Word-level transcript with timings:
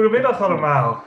Goedemiddag 0.00 0.40
allemaal. 0.42 1.02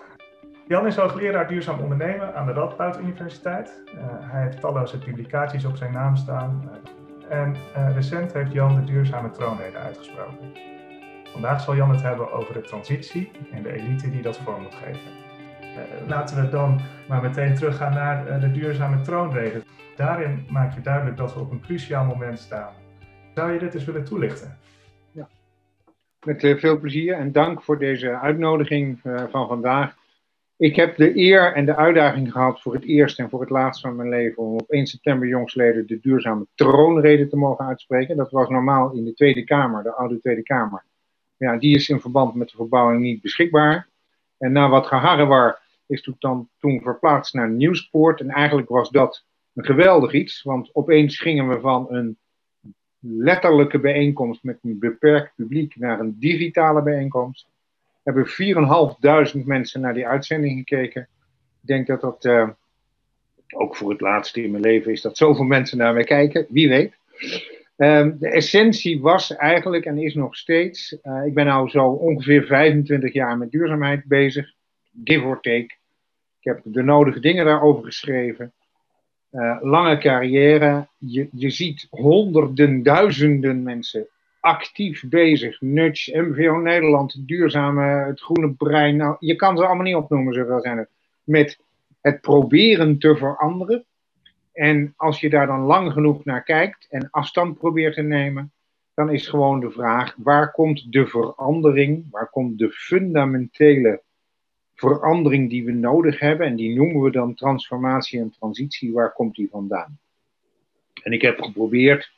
Jan 0.67 0.87
is 0.87 0.95
hoogleraar 0.95 1.47
duurzaam 1.47 1.79
ondernemen 1.79 2.35
aan 2.35 2.45
de 2.45 2.51
Radboud 2.51 2.99
Universiteit. 2.99 3.81
Uh, 3.85 4.01
hij 4.19 4.41
heeft 4.41 4.59
talloze 4.59 4.97
publicaties 4.97 5.65
op 5.65 5.75
zijn 5.75 5.91
naam 5.91 6.15
staan. 6.15 6.69
Uh, 7.29 7.37
en 7.37 7.55
uh, 7.77 7.95
recent 7.95 8.33
heeft 8.33 8.51
Jan 8.51 8.75
de 8.75 8.83
duurzame 8.83 9.29
troonrede 9.29 9.77
uitgesproken. 9.77 10.53
Vandaag 11.31 11.61
zal 11.61 11.75
Jan 11.75 11.89
het 11.89 12.01
hebben 12.01 12.31
over 12.31 12.53
de 12.53 12.61
transitie 12.61 13.31
en 13.51 13.63
de 13.63 13.73
elite 13.73 14.11
die 14.11 14.21
dat 14.21 14.37
vorm 14.37 14.61
moet 14.61 14.75
geven. 14.75 15.11
laten 16.07 16.41
we 16.41 16.49
dan 16.49 16.79
maar 17.07 17.21
meteen 17.21 17.55
teruggaan 17.55 17.93
naar 17.93 18.39
de 18.39 18.51
duurzame 18.51 19.01
troonrede. 19.01 19.63
Daarin 19.95 20.45
maak 20.49 20.73
je 20.73 20.81
duidelijk 20.81 21.17
dat 21.17 21.33
we 21.33 21.39
op 21.39 21.51
een 21.51 21.61
cruciaal 21.61 22.05
moment 22.05 22.39
staan. 22.39 22.73
Zou 23.35 23.51
je 23.51 23.59
dit 23.59 23.73
eens 23.73 23.85
willen 23.85 24.03
toelichten? 24.03 24.57
Met 26.23 26.59
veel 26.59 26.79
plezier 26.79 27.13
en 27.13 27.31
dank 27.31 27.63
voor 27.63 27.79
deze 27.79 28.19
uitnodiging 28.19 28.99
van 29.29 29.47
vandaag. 29.47 29.95
Ik 30.57 30.75
heb 30.75 30.95
de 30.95 31.17
eer 31.17 31.53
en 31.53 31.65
de 31.65 31.75
uitdaging 31.75 32.31
gehad 32.31 32.61
voor 32.61 32.73
het 32.73 32.83
eerst 32.83 33.19
en 33.19 33.29
voor 33.29 33.41
het 33.41 33.49
laatst 33.49 33.81
van 33.81 33.95
mijn 33.95 34.09
leven 34.09 34.43
om 34.43 34.53
op 34.53 34.69
1 34.69 34.85
september 34.85 35.27
jongsleden 35.27 35.87
de 35.87 35.99
duurzame 35.99 36.47
troonrede 36.55 37.27
te 37.27 37.35
mogen 37.35 37.65
uitspreken. 37.65 38.17
Dat 38.17 38.31
was 38.31 38.49
normaal 38.49 38.93
in 38.93 39.05
de 39.05 39.13
Tweede 39.13 39.43
Kamer, 39.43 39.83
de 39.83 39.93
oude 39.93 40.19
Tweede 40.19 40.43
Kamer. 40.43 40.83
Ja, 41.37 41.57
die 41.57 41.75
is 41.75 41.89
in 41.89 41.99
verband 41.99 42.35
met 42.35 42.49
de 42.49 42.55
verbouwing 42.55 43.01
niet 43.01 43.21
beschikbaar. 43.21 43.89
En 44.37 44.51
na 44.51 44.69
wat 44.69 44.87
geharrewar 44.87 45.61
is 45.87 46.01
toen, 46.01 46.15
dan, 46.19 46.49
toen 46.59 46.81
verplaatst 46.81 47.33
naar 47.33 47.49
Nieuwspoort. 47.49 48.19
En 48.19 48.29
eigenlijk 48.29 48.69
was 48.69 48.89
dat 48.89 49.25
een 49.53 49.65
geweldig 49.65 50.13
iets, 50.13 50.43
want 50.43 50.75
opeens 50.75 51.19
gingen 51.19 51.49
we 51.49 51.59
van 51.59 51.85
een 51.89 52.17
letterlijke 53.05 53.79
bijeenkomst 53.79 54.43
met 54.43 54.57
een 54.61 54.79
beperkt 54.79 55.35
publiek 55.35 55.75
naar 55.75 55.99
een 55.99 56.15
digitale 56.19 56.83
bijeenkomst 56.83 57.47
hebben 58.03 58.27
4.500 59.41 59.45
mensen 59.45 59.81
naar 59.81 59.93
die 59.93 60.07
uitzending 60.07 60.57
gekeken. 60.57 61.01
Ik 61.61 61.67
denk 61.67 61.87
dat 61.87 62.01
dat, 62.01 62.25
uh, 62.25 62.49
ook 63.55 63.75
voor 63.75 63.89
het 63.89 64.01
laatste 64.01 64.43
in 64.43 64.51
mijn 64.51 64.63
leven 64.63 64.91
is, 64.91 65.01
dat 65.01 65.17
zoveel 65.17 65.45
mensen 65.45 65.77
naar 65.77 65.93
mij 65.93 66.03
kijken. 66.03 66.45
Wie 66.49 66.69
weet. 66.69 66.93
Um, 67.77 68.17
de 68.19 68.29
essentie 68.29 69.01
was 69.01 69.35
eigenlijk 69.35 69.85
en 69.85 69.97
is 69.97 70.13
nog 70.13 70.35
steeds. 70.35 70.97
Uh, 71.03 71.25
ik 71.25 71.33
ben 71.33 71.45
nou 71.45 71.69
zo 71.69 71.85
ongeveer 71.87 72.45
25 72.45 73.13
jaar 73.13 73.37
met 73.37 73.51
duurzaamheid 73.51 74.05
bezig. 74.05 74.53
Give 75.03 75.25
or 75.25 75.39
take. 75.41 75.75
Ik 76.39 76.49
heb 76.49 76.61
de 76.63 76.83
nodige 76.83 77.19
dingen 77.19 77.45
daarover 77.45 77.85
geschreven. 77.85 78.53
Uh, 79.33 79.57
lange 79.61 79.97
carrière. 79.97 80.87
Je, 80.97 81.27
je 81.31 81.49
ziet 81.49 81.87
honderden, 81.89 82.83
duizenden 82.83 83.63
mensen 83.63 84.07
actief 84.39 85.03
bezig. 85.09 85.61
Nudge, 85.61 86.21
MVO 86.21 86.57
Nederland, 86.57 87.27
duurzame, 87.27 87.83
het 87.83 88.21
groene 88.21 88.53
brein. 88.53 88.95
Nou, 88.95 89.15
je 89.19 89.35
kan 89.35 89.57
ze 89.57 89.65
allemaal 89.65 89.83
niet 89.83 89.95
opnoemen, 89.95 90.33
zoveel 90.33 90.61
zijn 90.61 90.77
het. 90.77 90.89
Met 91.23 91.59
het 92.01 92.21
proberen 92.21 92.99
te 92.99 93.15
veranderen. 93.15 93.85
En 94.53 94.93
als 94.97 95.19
je 95.19 95.29
daar 95.29 95.47
dan 95.47 95.59
lang 95.59 95.91
genoeg 95.91 96.25
naar 96.25 96.43
kijkt 96.43 96.87
en 96.89 97.07
afstand 97.11 97.57
probeert 97.57 97.93
te 97.93 98.01
nemen, 98.01 98.51
dan 98.93 99.11
is 99.11 99.27
gewoon 99.27 99.59
de 99.59 99.71
vraag: 99.71 100.15
waar 100.17 100.51
komt 100.51 100.91
de 100.91 101.07
verandering, 101.07 102.07
waar 102.11 102.29
komt 102.29 102.57
de 102.57 102.71
fundamentele 102.71 104.01
verandering 104.75 105.49
die 105.49 105.65
we 105.65 105.71
nodig 105.71 106.19
hebben? 106.19 106.47
En 106.47 106.55
die 106.55 106.75
noemen 106.75 107.01
we 107.01 107.11
dan 107.11 107.33
transformatie 107.33 108.19
en 108.19 108.33
transitie. 108.39 108.93
Waar 108.93 109.13
komt 109.13 109.35
die 109.35 109.49
vandaan? 109.49 109.99
En 111.03 111.11
ik 111.11 111.21
heb 111.21 111.41
geprobeerd 111.41 112.11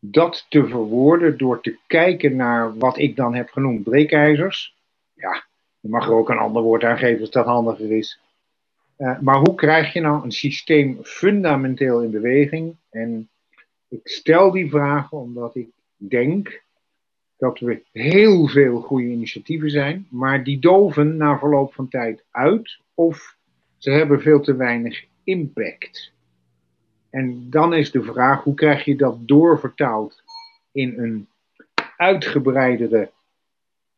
dat 0.00 0.46
te 0.48 0.66
verwoorden 0.66 1.38
door 1.38 1.62
te 1.62 1.78
kijken 1.86 2.36
naar 2.36 2.78
wat 2.78 2.98
ik 2.98 3.16
dan 3.16 3.34
heb 3.34 3.48
genoemd 3.48 3.82
breekijzers. 3.82 4.76
Ja, 5.14 5.44
je 5.80 5.88
mag 5.88 6.06
er 6.06 6.14
ook 6.14 6.28
een 6.28 6.38
ander 6.38 6.62
woord 6.62 6.84
aan 6.84 6.98
geven 6.98 7.20
als 7.20 7.30
dat 7.30 7.46
handiger 7.46 7.92
is. 7.92 8.20
Uh, 8.98 9.20
maar 9.20 9.36
hoe 9.36 9.54
krijg 9.54 9.92
je 9.92 10.00
nou 10.00 10.24
een 10.24 10.32
systeem 10.32 10.98
fundamenteel 11.02 12.02
in 12.02 12.10
beweging? 12.10 12.76
En 12.90 13.28
ik 13.88 14.08
stel 14.08 14.50
die 14.50 14.70
vraag 14.70 15.12
omdat 15.12 15.56
ik 15.56 15.68
denk 15.96 16.62
dat 17.38 17.58
we 17.58 17.82
heel 17.92 18.46
veel 18.46 18.80
goede 18.80 19.06
initiatieven 19.06 19.70
zijn, 19.70 20.06
maar 20.10 20.44
die 20.44 20.58
doven 20.58 21.16
na 21.16 21.38
verloop 21.38 21.74
van 21.74 21.88
tijd 21.88 22.24
uit 22.30 22.78
of 22.94 23.36
ze 23.76 23.90
hebben 23.90 24.20
veel 24.20 24.40
te 24.40 24.56
weinig 24.56 25.04
impact. 25.24 26.12
En 27.10 27.50
dan 27.50 27.74
is 27.74 27.90
de 27.90 28.02
vraag, 28.02 28.42
hoe 28.42 28.54
krijg 28.54 28.84
je 28.84 28.96
dat 28.96 29.28
doorvertaald 29.28 30.22
in 30.72 30.98
een 30.98 31.28
uitgebreidere, 31.96 33.10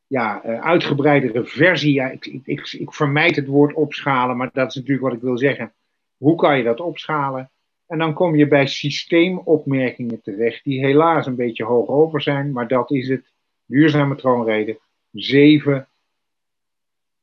ja, 0.07 0.45
uh, 0.47 0.61
uitgebreidere 0.61 1.45
versie? 1.45 1.93
Ja, 1.93 2.11
ik, 2.11 2.27
ik, 2.27 2.43
ik, 2.45 2.73
ik 2.73 2.93
vermijd 2.93 3.37
het 3.37 3.47
woord 3.47 3.75
opschalen, 3.75 4.37
maar 4.37 4.51
dat 4.53 4.69
is 4.69 4.75
natuurlijk 4.75 5.07
wat 5.07 5.17
ik 5.17 5.23
wil 5.23 5.39
zeggen. 5.39 5.73
Hoe 6.17 6.37
kan 6.37 6.59
je 6.59 6.65
dat 6.65 6.81
opschalen? 6.81 7.51
En 7.91 7.99
dan 7.99 8.15
kom 8.15 8.37
je 8.37 8.49
bij 8.49 8.67
systeemopmerkingen 8.67 10.23
terecht, 10.23 10.65
die 10.65 10.85
helaas 10.85 11.27
een 11.27 11.37
beetje 11.37 11.65
hoog 11.65 11.89
over 11.89 12.23
zijn, 12.23 12.53
maar 12.53 12.69
dat 12.69 12.91
is 12.91 13.09
het 13.09 13.33
duurzame 13.67 14.15
troonrede. 14.15 14.81
Zeven 15.13 15.89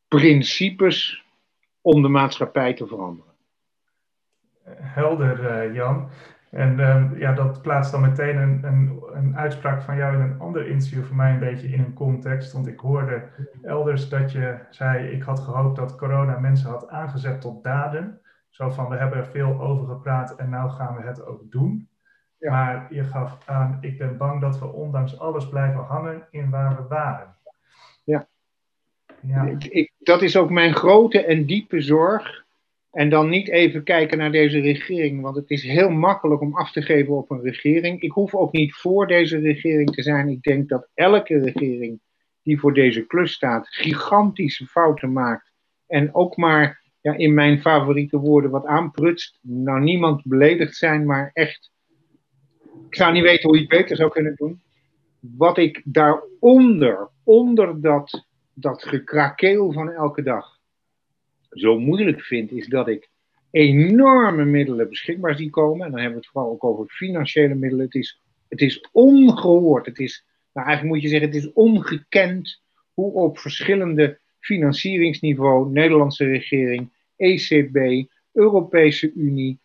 principes 0.08 1.26
om 1.82 2.02
de 2.02 2.08
maatschappij 2.08 2.74
te 2.74 2.88
veranderen 2.88 3.28
helder, 4.82 5.66
uh, 5.68 5.76
Jan. 5.76 6.10
En 6.52 6.80
um, 6.80 7.18
ja, 7.18 7.34
dat 7.34 7.62
plaatst 7.62 7.92
dan 7.92 8.02
meteen 8.02 8.38
een, 8.38 8.64
een, 8.64 9.04
een, 9.14 9.38
uitspraak 9.38 9.82
van 9.82 9.96
jou 9.98 10.16
in 10.16 10.22
een 10.22 10.40
ander 10.40 10.68
interview 10.68 11.04
voor 11.04 11.16
mij 11.16 11.32
een 11.32 11.40
beetje 11.40 11.68
in 11.68 11.80
een 11.80 11.94
context. 11.94 12.52
Want 12.52 12.68
ik 12.68 12.80
hoorde 12.80 13.24
elders 13.62 14.10
dat 14.10 14.32
je 14.32 14.58
zei, 14.70 15.08
ik 15.08 15.24
had 15.24 15.40
gehoopt 15.40 15.76
dat 15.76 15.96
corona 15.96 16.40
mensen 16.40 16.70
had 16.70 16.90
aangezet 16.90 17.42
tot 17.42 17.64
daden. 17.64 18.22
Zo 18.58 18.70
van, 18.70 18.90
we 18.90 18.96
hebben 18.96 19.18
er 19.18 19.28
veel 19.28 19.62
over 19.62 19.88
gepraat 19.88 20.36
en 20.36 20.50
nou 20.50 20.70
gaan 20.70 20.96
we 20.96 21.02
het 21.02 21.26
ook 21.26 21.52
doen. 21.52 21.90
Ja. 22.38 22.52
Maar 22.52 22.94
je 22.94 23.04
gaf 23.04 23.38
aan, 23.46 23.78
ik 23.82 23.98
ben 23.98 24.18
bang 24.18 24.42
dat 24.42 24.60
we 24.60 24.66
ondanks 24.66 25.20
alles 25.20 25.50
blijven 25.50 25.80
hangen 25.80 26.28
in 26.32 26.50
waar 26.50 26.76
we 26.76 26.88
waren. 26.88 27.36
Ja. 28.04 28.28
ja. 29.22 29.56
Ik, 29.60 29.92
dat 30.00 30.22
is 30.22 30.38
ook 30.38 30.50
mijn 30.50 30.74
grote 30.74 31.26
en 31.26 31.46
diepe 31.46 31.82
zorg 31.82 32.46
en 32.92 33.10
dan 33.10 33.30
niet 33.30 33.50
even 33.50 33.84
kijken 33.84 34.18
naar 34.18 34.32
deze 34.32 34.60
regering, 34.60 35.22
want 35.22 35.36
het 35.36 35.50
is 35.50 35.64
heel 35.64 35.90
makkelijk 35.90 36.42
om 36.42 36.56
af 36.56 36.72
te 36.72 36.82
geven 36.82 37.14
op 37.14 37.32
een 37.32 37.42
regering. 37.42 38.02
Ik 38.02 38.12
hoef 38.12 38.36
ook 38.36 38.52
niet 38.52 38.74
voor 38.74 39.08
deze 39.08 39.40
regering 39.40 39.90
te 39.90 40.02
zijn. 40.02 40.30
Ik 40.30 40.42
denk 40.42 40.70
dat 40.70 40.88
elke 40.94 41.40
regering 41.40 42.00
die 42.44 42.60
voor 42.60 42.74
deze 42.74 43.06
klus 43.06 43.34
staat, 43.34 43.68
gigantische 43.68 44.66
fouten 44.66 45.14
maakt. 45.14 45.52
En 45.88 46.16
ook 46.16 46.38
maar 46.38 46.86
ja, 47.02 47.18
in 47.18 47.34
mijn 47.34 47.62
favoriete 47.62 48.18
woorden 48.18 48.52
wat 48.52 48.66
aanprutst. 48.66 49.40
Nou, 49.42 49.82
niemand 49.82 50.22
beledigd 50.26 50.76
zijn, 50.76 51.06
maar 51.06 51.30
echt. 51.34 51.72
Ik 52.90 52.96
zou 52.96 53.14
niet 53.14 53.24
weten 53.24 53.50
hoe 53.50 53.56
je 53.56 53.62
het 53.62 53.78
beter 53.78 53.96
zou 53.96 54.12
kunnen 54.12 54.36
doen. 54.36 54.62
Wat 55.20 55.58
ik 55.58 55.82
daaronder, 55.86 57.10
onder 57.24 57.82
dat, 57.82 58.26
dat 58.54 58.84
gekrakeel 58.84 59.72
van 59.72 59.92
elke 59.92 60.24
dag 60.24 60.58
zo 61.50 61.80
moeilijk 61.80 62.22
vind, 62.22 62.52
is 62.52 62.68
dat 62.68 62.88
ik 62.88 63.10
enorme 63.52 64.46
middelen 64.46 64.90
beschikbaar 64.90 65.36
zie 65.36 65.50
komen. 65.50 65.86
En 65.86 65.92
dan 65.92 66.02
hebben 66.02 66.20
we 66.20 66.26
het 66.26 66.34
vooral 66.34 66.52
ook 66.52 66.64
over 66.64 66.86
financiële 66.88 67.56
middelen. 67.56 67.86
Het 67.86 67.96
is, 67.96 68.22
het 68.48 68.62
is 68.62 68.88
ongehoord. 68.92 69.86
Het 69.86 70.00
is, 70.00 70.26
nou 70.54 70.68
eigenlijk 70.68 70.96
moet 70.96 71.04
je 71.04 71.10
zeggen, 71.10 71.28
het 71.28 71.44
is 71.44 71.54
ongekend 71.54 72.62
hoe 72.94 73.14
op 73.14 73.40
verschillende 73.40 74.20
financieringsniveau, 74.48 75.70
Nederlandse 75.72 76.26
regering, 76.26 76.90
ECB, 77.16 78.08
Europese 78.34 79.14
Unie, 79.14 79.60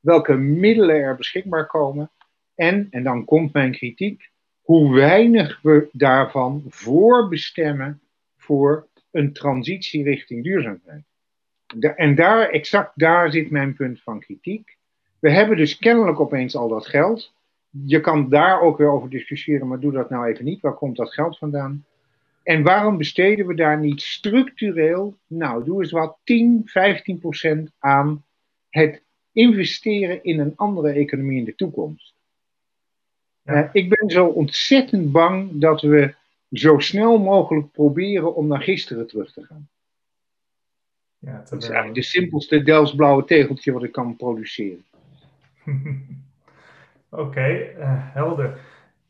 welke 0.00 0.34
middelen 0.34 0.96
er 0.96 1.16
beschikbaar 1.16 1.66
komen. 1.66 2.10
En, 2.54 2.86
en 2.90 3.02
dan 3.02 3.24
komt 3.24 3.52
mijn 3.52 3.72
kritiek, 3.72 4.30
hoe 4.62 4.94
weinig 4.94 5.62
we 5.62 5.88
daarvan 5.92 6.64
voorbestemmen 6.68 8.00
voor 8.36 8.86
een 9.10 9.32
transitie 9.32 10.02
richting 10.02 10.44
duurzaamheid 10.44 11.08
en 11.96 12.14
daar, 12.14 12.48
exact 12.48 12.92
daar 12.94 13.30
zit 13.30 13.50
mijn 13.50 13.74
punt 13.74 14.02
van 14.02 14.20
kritiek. 14.20 14.76
We 15.18 15.30
hebben 15.30 15.56
dus 15.56 15.78
kennelijk 15.78 16.20
opeens 16.20 16.56
al 16.56 16.68
dat 16.68 16.86
geld. 16.86 17.32
Je 17.70 18.00
kan 18.00 18.28
daar 18.28 18.60
ook 18.60 18.78
weer 18.78 18.90
over 18.90 19.10
discussiëren, 19.10 19.68
maar 19.68 19.80
doe 19.80 19.92
dat 19.92 20.10
nou 20.10 20.26
even 20.26 20.44
niet. 20.44 20.60
Waar 20.60 20.74
komt 20.74 20.96
dat 20.96 21.12
geld 21.12 21.38
vandaan? 21.38 21.84
En 22.48 22.62
waarom 22.62 22.96
besteden 22.96 23.46
we 23.46 23.54
daar 23.54 23.78
niet 23.78 24.02
structureel, 24.02 25.16
nou 25.26 25.64
doe 25.64 25.82
eens 25.82 25.90
wat, 25.90 26.18
10, 26.24 26.62
15 26.64 27.18
procent 27.18 27.70
aan 27.78 28.24
het 28.68 29.02
investeren 29.32 30.24
in 30.24 30.40
een 30.40 30.56
andere 30.56 30.92
economie 30.92 31.38
in 31.38 31.44
de 31.44 31.54
toekomst? 31.54 32.14
Ja. 33.42 33.64
Uh, 33.64 33.68
ik 33.72 33.88
ben 33.88 34.10
zo 34.10 34.26
ontzettend 34.26 35.12
bang 35.12 35.50
dat 35.60 35.80
we 35.80 36.14
zo 36.52 36.78
snel 36.78 37.18
mogelijk 37.18 37.72
proberen 37.72 38.34
om 38.34 38.46
naar 38.46 38.62
gisteren 38.62 39.06
terug 39.06 39.32
te 39.32 39.44
gaan. 39.44 39.68
Ja, 41.18 41.44
dat 41.48 41.62
is 41.62 41.68
eigenlijk 41.68 41.94
de 41.94 42.02
simpelste 42.02 42.62
Delftsblauwe 42.62 43.24
tegeltje 43.24 43.72
wat 43.72 43.82
ik 43.82 43.92
kan 43.92 44.16
produceren. 44.16 44.84
Oké, 47.08 47.22
okay, 47.22 47.74
uh, 47.78 48.14
helder. 48.14 48.60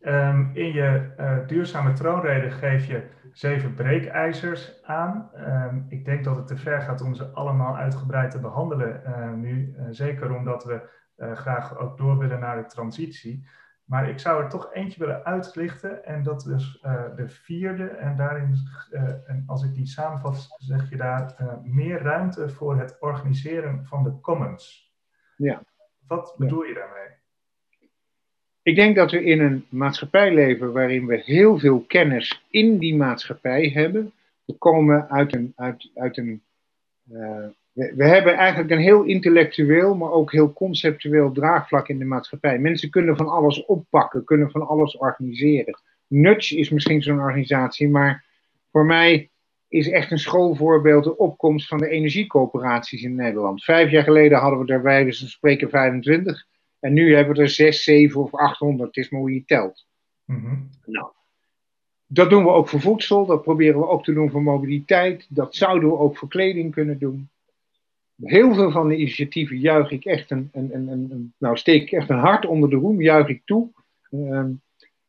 Ehm, 0.09 0.51
in 0.53 0.73
je 0.73 1.15
uh, 1.21 1.47
duurzame 1.47 1.93
troonrede 1.93 2.51
geef 2.51 2.87
je 2.87 3.09
zeven 3.33 3.75
breekijzers 3.75 4.83
aan. 4.85 5.31
Ehm, 5.35 5.81
ik 5.89 6.05
denk 6.05 6.25
dat 6.25 6.37
het 6.37 6.47
te 6.47 6.57
ver 6.57 6.81
gaat 6.81 7.01
om 7.01 7.15
ze 7.15 7.25
allemaal 7.25 7.77
uitgebreid 7.77 8.31
te 8.31 8.41
behandelen 8.41 9.03
uh, 9.07 9.33
nu. 9.33 9.75
Uh, 9.77 9.87
zeker 9.91 10.35
omdat 10.35 10.65
we 10.65 10.97
graag 11.35 11.79
ook 11.79 11.99
door 11.99 12.19
willen 12.19 12.41
naar 12.41 12.57
de 12.57 12.69
transitie. 12.69 13.49
Maar 13.85 14.09
ik 14.09 14.19
zou 14.19 14.43
er 14.43 14.49
toch 14.49 14.73
eentje 14.73 15.01
willen 15.01 15.25
uitlichten. 15.25 16.05
En 16.05 16.23
dat 16.23 16.47
is 16.47 16.79
de 17.17 17.29
vierde. 17.29 17.87
En 17.87 18.17
daarin, 18.17 18.55
en 19.27 19.43
als 19.47 19.65
ik 19.65 19.75
die 19.75 19.87
samenvat, 19.87 20.55
zeg 20.57 20.91
je 20.91 20.97
daar 20.97 21.35
meer 21.63 22.03
ruimte 22.03 22.49
voor 22.49 22.79
het 22.79 22.97
organiseren 23.01 23.87
van 23.87 24.03
de 24.03 24.21
commons. 24.21 24.95
Ja. 25.37 25.63
Wat 26.07 26.35
bedoel 26.39 26.63
je 26.63 26.75
daarmee? 26.75 27.18
Ik 28.69 28.75
denk 28.75 28.97
dat 28.97 29.11
we 29.11 29.25
in 29.25 29.41
een 29.41 29.65
maatschappij 29.69 30.35
leven 30.35 30.73
waarin 30.73 31.07
we 31.07 31.23
heel 31.25 31.59
veel 31.59 31.81
kennis 31.81 32.43
in 32.51 32.79
die 32.79 32.97
maatschappij 32.97 33.69
hebben. 33.69 34.13
We 34.45 34.53
komen 34.53 35.11
uit 35.11 35.35
een. 35.35 35.53
Uit, 35.57 35.91
uit 35.95 36.17
een 36.17 36.43
uh, 37.13 37.47
we, 37.73 37.93
we, 37.97 38.05
hebben 38.05 38.35
eigenlijk 38.35 38.71
een 38.71 38.79
heel 38.79 39.03
intellectueel, 39.03 39.95
maar 39.97 40.11
ook 40.11 40.33
heel 40.33 40.53
conceptueel 40.53 41.33
draagvlak 41.33 41.89
in 41.89 41.99
de 41.99 42.05
maatschappij. 42.05 42.59
Mensen 42.59 42.91
kunnen 42.91 43.17
van 43.17 43.29
alles 43.29 43.65
oppakken, 43.65 44.25
kunnen 44.25 44.51
van 44.51 44.67
alles 44.67 44.97
organiseren. 44.97 45.81
Nudge 46.07 46.57
is 46.57 46.71
misschien 46.71 47.03
zo'n 47.03 47.21
organisatie, 47.21 47.89
maar 47.89 48.25
voor 48.71 48.85
mij 48.85 49.31
is 49.69 49.91
echt 49.91 50.11
een 50.11 50.19
schoolvoorbeeld 50.19 51.05
de 51.05 51.17
opkomst 51.17 51.69
van 51.69 51.79
de 51.79 51.89
energiecoöperaties 51.89 53.03
in 53.03 53.15
Nederland. 53.15 53.65
Vijf 53.65 53.91
jaar 53.91 54.05
geleden 54.05 54.39
hadden 54.39 54.67
we 54.67 54.73
er 54.73 54.83
bij 54.83 55.05
dus 55.05 55.31
spreken 55.31 55.71
25. 55.71 56.47
En 56.81 56.93
nu 56.93 57.15
hebben 57.15 57.37
we 57.37 57.43
er 57.43 57.49
6, 57.49 57.83
7 57.83 58.21
of 58.21 58.35
800. 58.35 58.89
Het 58.89 59.05
is 59.05 59.11
maar 59.11 59.21
hoe 59.21 59.35
je 59.35 59.45
telt. 59.45 59.87
Mm 60.25 60.71
Nou, 60.85 61.09
dat 62.07 62.31
doen 62.31 62.45
we 62.45 62.51
ook 62.51 62.69
voor 62.69 62.81
voedsel. 62.81 63.27
Dat 63.27 63.43
proberen 63.43 63.81
we 63.81 63.89
ook 63.89 64.05
te 64.05 64.13
doen 64.13 64.31
voor 64.31 64.43
mobiliteit. 64.43 65.27
Dat 65.29 65.55
zouden 65.55 65.89
we 65.89 65.99
ook 65.99 66.17
voor 66.17 66.29
kleding 66.29 66.73
kunnen 66.73 66.99
doen. 66.99 67.29
Heel 68.23 68.55
veel 68.55 68.71
van 68.71 68.89
de 68.89 68.97
initiatieven 68.97 69.59
juich 69.59 69.91
ik 69.91 70.05
echt 70.05 70.31
een, 70.31 70.49
een, 70.53 70.75
een, 70.75 70.89
een 70.89 71.35
nou 71.39 71.57
steek 71.57 71.83
ik 71.83 71.93
echt 71.93 72.11
een 72.11 72.19
hart 72.19 72.47
onder 72.47 72.71
de 72.71 72.77
roem, 72.77 73.03
juich 73.03 73.29
ik 73.29 73.43
toe. 73.45 73.71
Ehm, 74.11 74.51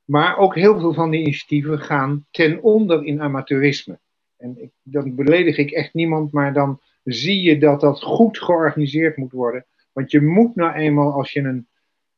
maar 0.03 0.37
ook 0.37 0.55
heel 0.55 0.79
veel 0.79 0.93
van 0.93 1.09
die 1.09 1.19
initiatieven 1.19 1.79
gaan 1.79 2.25
ten 2.31 2.61
onder 2.61 3.05
in 3.05 3.21
amateurisme. 3.21 3.99
En 4.37 4.61
ik, 4.61 4.71
dan 4.81 5.15
beledig 5.15 5.57
ik 5.57 5.71
echt 5.71 5.93
niemand, 5.93 6.31
maar 6.31 6.53
dan 6.53 6.81
zie 7.03 7.41
je 7.41 7.57
dat 7.57 7.81
dat 7.81 8.01
goed 8.01 8.39
georganiseerd 8.39 9.17
moet 9.17 9.31
worden. 9.31 9.65
Want 9.91 10.11
je 10.11 10.21
moet 10.21 10.55
nou 10.55 10.73
eenmaal, 10.73 11.13
als 11.13 11.31
je 11.31 11.41
een, 11.41 11.67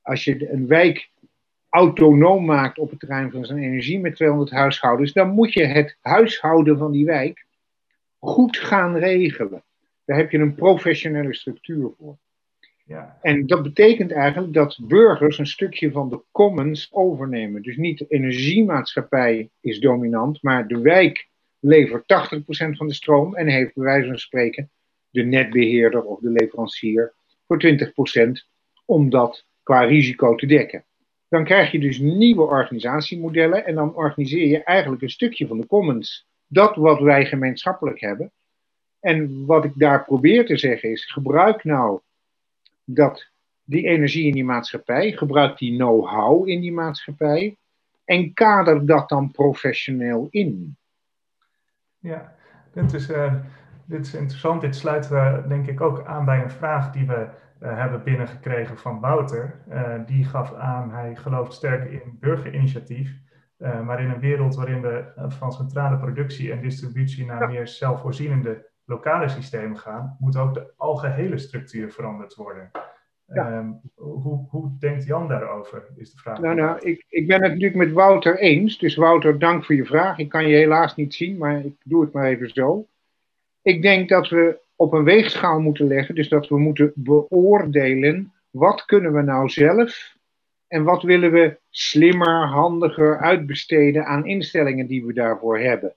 als 0.02 0.24
je 0.24 0.52
een 0.52 0.68
wijk 0.68 1.12
autonoom 1.70 2.46
maakt 2.46 2.78
op 2.78 2.90
het 2.90 3.00
terrein 3.00 3.32
van 3.32 3.46
zijn 3.46 3.60
energie 3.60 4.00
met 4.00 4.16
200 4.16 4.52
huishoudens, 4.52 5.14
dan 5.14 5.30
moet 5.30 5.54
je 5.54 5.66
het 5.66 5.98
huishouden 6.02 6.78
van 6.78 6.92
die 6.92 7.06
wijk 7.06 7.46
goed 8.20 8.58
gaan 8.58 8.98
regelen. 8.98 9.64
Daar 10.06 10.18
heb 10.18 10.32
je 10.32 10.38
een 10.38 10.56
professionele 10.56 11.36
structuur 11.36 11.92
voor. 11.98 12.18
Ja. 12.86 13.18
En 13.22 13.48
dat 13.48 13.64
betekent 13.64 14.12
eigenlijk 14.12 14.54
dat 14.54 14.80
burgers 14.88 15.38
een 15.38 15.48
stukje 15.48 15.92
van 15.92 16.10
de 16.10 16.22
commons 16.32 16.90
overnemen. 16.94 17.62
Dus 17.62 17.78
niet 17.78 17.98
de 17.98 18.06
energiemaatschappij 18.08 19.50
is 19.60 19.80
dominant, 19.80 20.44
maar 20.44 20.68
de 20.68 20.82
wijk 20.82 21.30
levert 21.60 22.04
80% 22.04 22.78
van 22.78 22.88
de 22.88 22.94
stroom 22.94 23.36
en 23.36 23.48
heeft 23.48 23.74
bij 23.74 23.84
wijze 23.84 24.08
van 24.08 24.18
spreken 24.18 24.72
de 25.10 25.24
netbeheerder 25.24 26.04
of 26.04 26.20
de 26.20 26.30
leverancier 26.30 27.14
voor 27.52 27.92
20% 28.38 28.46
om 28.86 29.10
dat 29.10 29.46
qua 29.64 29.82
risico 29.82 30.36
te 30.36 30.46
dekken. 30.46 30.86
Dan 31.28 31.44
krijg 31.44 31.72
je 31.72 31.80
dus 31.80 32.00
nieuwe 32.00 32.42
organisatiemodellen 32.42 33.66
en 33.66 33.76
dan 33.76 33.96
organiseer 33.96 34.48
je 34.48 34.64
eigenlijk 34.64 35.02
een 35.02 35.10
stukje 35.10 35.48
van 35.48 35.60
de 35.60 35.68
commons. 35.68 36.28
Dat 36.48 36.76
wat 36.76 37.00
wij 37.00 37.26
gemeenschappelijk 37.26 38.00
hebben. 38.00 38.32
En 39.00 39.46
wat 39.46 39.66
ik 39.66 39.72
daar 39.76 40.06
probeer 40.06 40.46
te 40.46 40.58
zeggen 40.58 40.92
is: 40.92 41.12
gebruik 41.12 41.64
nou 41.64 42.00
dat, 42.84 43.30
die 43.64 43.88
energie 43.88 44.26
in 44.26 44.34
die 44.34 44.44
maatschappij, 44.44 45.12
gebruik 45.12 45.58
die 45.58 45.76
know-how 45.76 46.48
in 46.48 46.62
die 46.62 46.74
maatschappij 46.74 47.58
en 48.06 48.34
kader 48.34 48.86
dat 48.86 49.10
dan 49.10 49.32
professioneel 49.32 50.28
in. 50.30 50.78
Ja, 52.00 52.36
dit 52.74 52.94
is, 52.94 53.10
uh, 53.10 53.36
dit 53.92 54.06
is 54.06 54.14
interessant. 54.14 54.62
Dit 54.62 54.76
sluit 54.76 55.12
uh, 55.12 55.48
denk 55.48 55.68
ik 55.68 55.82
ook 55.82 56.06
aan 56.06 56.26
bij 56.26 56.44
een 56.44 56.52
vraag 56.52 56.92
die 56.92 57.08
we 57.08 57.28
uh, 57.64 57.78
hebben 57.78 58.04
binnengekregen 58.04 58.78
van 58.78 59.00
Wouter. 59.00 59.62
Uh, 59.70 59.94
die 60.06 60.26
gaf 60.26 60.54
aan, 60.54 60.92
hij 60.92 61.16
gelooft 61.16 61.54
sterk 61.54 61.92
in 61.92 62.18
burgerinitiatief. 62.20 63.20
maar 63.58 64.02
in 64.02 64.10
een 64.10 64.20
wereld 64.20 64.56
waarin 64.56 64.82
we 64.82 65.04
van 65.28 65.52
centrale 65.52 65.98
productie 65.98 66.52
en 66.52 66.62
distributie 66.62 67.26
naar 67.26 67.48
meer 67.48 67.68
zelfvoorzienende 67.68 68.70
lokale 68.86 69.30
systemen 69.30 69.78
gaan, 69.78 70.18
moet 70.20 70.38
ook 70.38 70.54
de 70.54 70.74
algehele 70.78 71.38
structuur 71.38 71.92
veranderd 71.92 72.36
worden. 72.36 72.72
Ja. 73.34 73.58
Um, 73.58 73.82
hoe, 73.96 74.48
hoe, 74.50 74.78
denkt 74.80 75.06
Jan 75.06 75.28
daarover, 75.28 75.88
is 75.96 76.12
de 76.12 76.18
vraag. 76.18 76.40
Nou, 76.40 76.56
nou 76.56 76.80
ik, 76.80 77.06
ik 77.10 77.28
ben 77.28 77.42
het 77.42 77.52
natuurlijk 77.52 77.76
met 77.76 77.92
Wouter 77.92 78.40
eens. 78.40 78.78
Dus 78.78 78.96
Wouter, 78.96 79.40
dank 79.40 79.66
voor 79.66 79.76
je 79.76 79.86
vraag. 79.86 80.18
Ik 80.18 80.30
kan 80.30 80.48
je 80.48 80.56
helaas 80.56 80.96
niet 80.96 81.14
zien, 81.14 81.38
maar 81.38 81.66
ik 81.66 81.76
doe 81.84 82.02
het 82.02 82.14
maar 82.14 82.26
even 82.26 82.50
zo. 82.50 82.88
Ik 83.62 83.82
denk 83.82 84.10
dat 84.10 84.30
we 84.30 84.60
op 84.76 84.94
een 84.94 85.04
weegschaal 85.04 85.60
moeten 85.60 85.88
leggen, 85.88 86.16
dus 86.16 86.30
dat 86.30 86.48
we 86.48 86.60
moeten 86.60 86.92
beoordelen 86.96 88.34
wat 88.50 88.86
kunnen 88.86 89.14
we 89.14 89.22
nou 89.22 89.50
zelf 89.50 90.16
en 90.68 90.84
wat 90.84 91.04
willen 91.04 91.32
we 91.32 91.60
slimmer, 91.70 92.48
handiger 92.48 93.20
uitbesteden 93.20 94.06
aan 94.06 94.26
instellingen 94.26 94.88
die 94.88 95.06
we 95.06 95.14
daarvoor 95.14 95.60
hebben. 95.60 95.96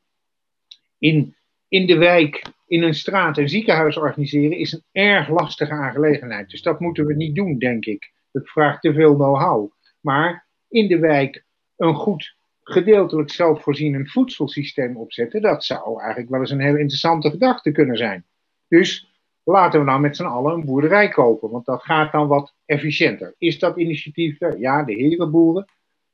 In, 0.98 1.36
in 1.68 1.86
de 1.86 1.96
wijk, 1.96 2.44
in 2.66 2.82
een 2.82 2.94
straat 2.94 3.38
een 3.38 3.48
ziekenhuis 3.48 3.96
organiseren 3.96 4.58
is 4.58 4.72
een 4.72 4.84
erg 4.92 5.28
lastige 5.28 5.72
aangelegenheid. 5.72 6.50
Dus 6.50 6.62
dat 6.62 6.80
moeten 6.80 7.06
we 7.06 7.14
niet 7.14 7.34
doen, 7.34 7.58
denk 7.58 7.84
ik. 7.84 8.12
Dat 8.32 8.48
vraagt 8.48 8.82
te 8.82 8.92
veel 8.92 9.14
know-how. 9.14 9.70
Maar 10.00 10.46
in 10.68 10.88
de 10.88 10.98
wijk 10.98 11.44
een 11.76 11.94
goed 11.94 12.36
gedeeltelijk 12.64 13.30
zelfvoorzienend 13.30 14.10
voedselsysteem 14.10 14.96
opzetten, 14.96 15.42
dat 15.42 15.64
zou 15.64 16.00
eigenlijk 16.00 16.30
wel 16.30 16.40
eens 16.40 16.50
een 16.50 16.60
hele 16.60 16.78
interessante 16.78 17.30
gedachte 17.30 17.72
kunnen 17.72 17.96
zijn. 17.96 18.24
Dus 18.68 19.08
laten 19.44 19.80
we 19.80 19.86
nou 19.86 20.00
met 20.00 20.16
z'n 20.16 20.24
allen 20.24 20.52
een 20.52 20.64
boerderij 20.64 21.08
kopen, 21.08 21.50
want 21.50 21.64
dat 21.64 21.82
gaat 21.82 22.12
dan 22.12 22.28
wat 22.28 22.54
efficiënter. 22.66 23.34
Is 23.38 23.58
dat 23.58 23.76
initiatief? 23.76 24.38
Ja, 24.58 24.82
de 24.82 24.92
herenboeren. 24.92 25.66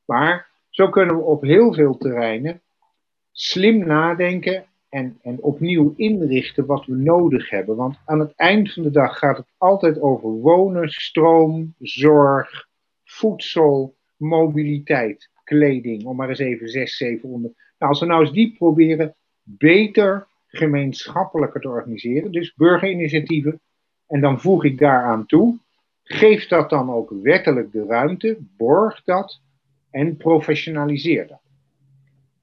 Maar 0.04 0.48
zo 0.70 0.88
kunnen 0.88 1.16
we 1.16 1.22
op 1.22 1.42
heel 1.42 1.72
veel 1.72 1.96
terreinen 1.96 2.60
slim 3.32 3.86
nadenken 3.86 4.64
en, 4.88 5.18
en 5.22 5.42
opnieuw 5.42 5.94
inrichten 5.96 6.66
wat 6.66 6.86
we 6.86 6.94
nodig 6.94 7.50
hebben. 7.50 7.76
Want 7.76 7.98
aan 8.04 8.20
het 8.20 8.32
eind 8.36 8.72
van 8.72 8.82
de 8.82 8.90
dag 8.90 9.18
gaat 9.18 9.36
het 9.36 9.46
altijd 9.58 10.00
over 10.00 10.30
wonen, 10.30 10.88
stroom, 10.88 11.74
zorg, 11.78 12.68
voedsel, 13.04 13.94
mobiliteit 14.16 15.30
kleding, 15.50 16.04
om 16.04 16.16
maar 16.16 16.28
eens 16.28 16.38
even 16.38 16.68
zes, 16.68 16.96
zeven 16.96 17.28
onder. 17.28 17.50
Nou, 17.78 17.92
als 17.92 18.00
we 18.00 18.06
nou 18.06 18.20
eens 18.20 18.32
die 18.32 18.54
proberen 18.58 19.14
beter 19.42 20.26
gemeenschappelijker 20.46 21.60
te 21.60 21.68
organiseren, 21.68 22.32
dus 22.32 22.54
burgerinitiatieven, 22.54 23.60
en 24.06 24.20
dan 24.20 24.40
voeg 24.40 24.64
ik 24.64 24.78
daaraan 24.78 25.26
toe, 25.26 25.58
geef 26.02 26.48
dat 26.48 26.70
dan 26.70 26.90
ook 26.90 27.10
wettelijk 27.22 27.72
de 27.72 27.84
ruimte, 27.84 28.38
borg 28.56 29.02
dat 29.04 29.40
en 29.90 30.16
professionaliseer 30.16 31.26
dat. 31.26 31.40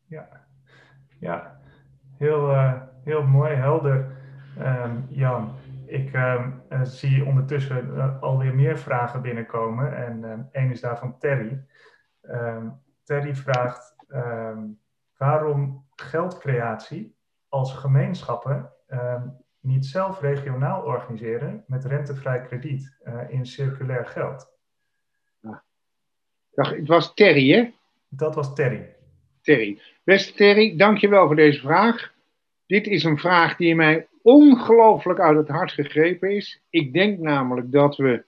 Ja, 0.07 0.27
ja. 1.19 1.59
Heel, 2.17 2.51
uh, 2.51 2.81
heel 3.03 3.23
mooi, 3.23 3.53
helder, 3.53 4.05
um, 4.59 5.05
Jan. 5.09 5.51
Ik 5.85 6.13
um, 6.13 6.61
zie 6.83 7.25
ondertussen 7.25 7.87
uh, 7.93 8.21
alweer 8.21 8.55
meer 8.55 8.77
vragen 8.77 9.21
binnenkomen 9.21 10.05
en 10.05 10.23
um, 10.23 10.47
één 10.51 10.71
is 10.71 10.81
daarvan 10.81 11.17
Terry. 11.19 11.65
Terry 13.07 13.35
vraagt 13.35 13.95
um, 14.09 14.79
waarom 15.17 15.85
geldcreatie 15.95 17.15
als 17.49 17.73
gemeenschappen 17.73 18.71
um, 18.87 19.37
niet 19.59 19.85
zelf 19.85 20.19
regionaal 20.19 20.83
organiseren 20.83 21.63
met 21.67 21.85
rentevrij 21.85 22.41
krediet 22.41 22.97
uh, 23.03 23.29
in 23.29 23.45
circulair 23.45 24.05
geld. 24.05 24.55
Dag, 26.51 26.69
het 26.69 26.87
was 26.87 27.13
Terry, 27.13 27.51
hè? 27.51 27.73
Dat 28.09 28.35
was 28.35 28.55
Terry. 28.55 28.95
Terry. 29.41 29.81
Beste 30.03 30.33
Terry, 30.33 30.77
dankjewel 30.77 31.25
voor 31.25 31.35
deze 31.35 31.59
vraag. 31.59 32.13
Dit 32.65 32.87
is 32.87 33.03
een 33.03 33.17
vraag 33.17 33.55
die 33.55 33.75
mij 33.75 34.07
ongelooflijk 34.21 35.19
uit 35.19 35.37
het 35.37 35.47
hart 35.47 35.71
gegrepen 35.71 36.35
is. 36.35 36.61
Ik 36.69 36.93
denk 36.93 37.19
namelijk 37.19 37.71
dat 37.71 37.95
we 37.95 38.25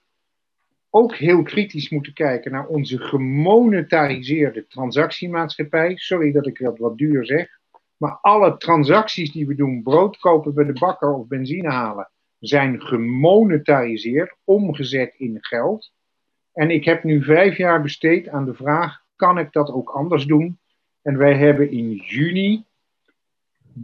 ook 0.90 1.14
heel 1.14 1.42
kritisch 1.42 1.90
moeten 1.90 2.12
kijken 2.12 2.52
naar 2.52 2.66
onze 2.66 2.98
gemonetariseerde 2.98 4.66
transactiemaatschappij. 4.66 5.96
Sorry 5.96 6.32
dat 6.32 6.46
ik 6.46 6.58
dat 6.58 6.78
wat 6.78 6.98
duur 6.98 7.26
zeg. 7.26 7.58
Maar 7.96 8.18
alle 8.20 8.56
transacties 8.56 9.32
die 9.32 9.46
we 9.46 9.54
doen, 9.54 9.82
brood 9.82 10.16
kopen 10.16 10.54
bij 10.54 10.64
de 10.64 10.72
bakker 10.72 11.14
of 11.14 11.26
benzine 11.26 11.70
halen, 11.70 12.10
zijn 12.38 12.82
gemonetariseerd, 12.82 14.36
omgezet 14.44 15.14
in 15.18 15.38
geld. 15.40 15.92
En 16.52 16.70
ik 16.70 16.84
heb 16.84 17.04
nu 17.04 17.22
vijf 17.22 17.56
jaar 17.56 17.82
besteed 17.82 18.28
aan 18.28 18.44
de 18.44 18.54
vraag: 18.54 19.02
kan 19.16 19.38
ik 19.38 19.52
dat 19.52 19.70
ook 19.70 19.90
anders 19.90 20.24
doen. 20.24 20.58
En 21.02 21.18
wij 21.18 21.34
hebben 21.34 21.70
in 21.70 21.92
juni 21.92 22.64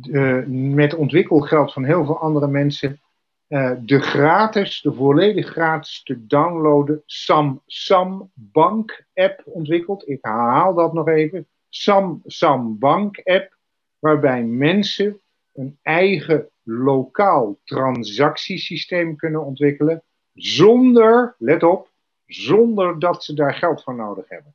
uh, 0.02 0.44
met 0.74 0.94
ontwikkelgeld 0.94 1.72
van 1.72 1.84
heel 1.84 2.04
veel 2.04 2.20
andere 2.20 2.48
mensen 2.48 3.00
uh, 3.48 3.72
de 3.80 4.00
gratis, 4.00 4.80
de 4.80 4.92
volledig 4.92 5.48
gratis 5.48 6.02
te 6.02 6.26
downloaden 6.26 7.02
Sam 7.06 7.62
Sam 7.66 8.30
Bank 8.34 9.06
app 9.14 9.42
ontwikkeld. 9.44 10.08
Ik 10.08 10.18
herhaal 10.20 10.74
dat 10.74 10.92
nog 10.92 11.08
even. 11.08 11.46
Sam 11.68 12.22
Sam 12.24 12.78
Bank 12.78 13.20
app, 13.24 13.56
waarbij 13.98 14.42
mensen 14.42 15.20
een 15.52 15.78
eigen 15.82 16.48
lokaal 16.62 17.58
transactiesysteem 17.64 19.16
kunnen 19.16 19.44
ontwikkelen 19.44 20.02
zonder, 20.34 21.34
let 21.38 21.62
op, 21.62 21.90
zonder 22.26 22.98
dat 22.98 23.24
ze 23.24 23.34
daar 23.34 23.54
geld 23.54 23.82
voor 23.82 23.94
nodig 23.94 24.28
hebben. 24.28 24.54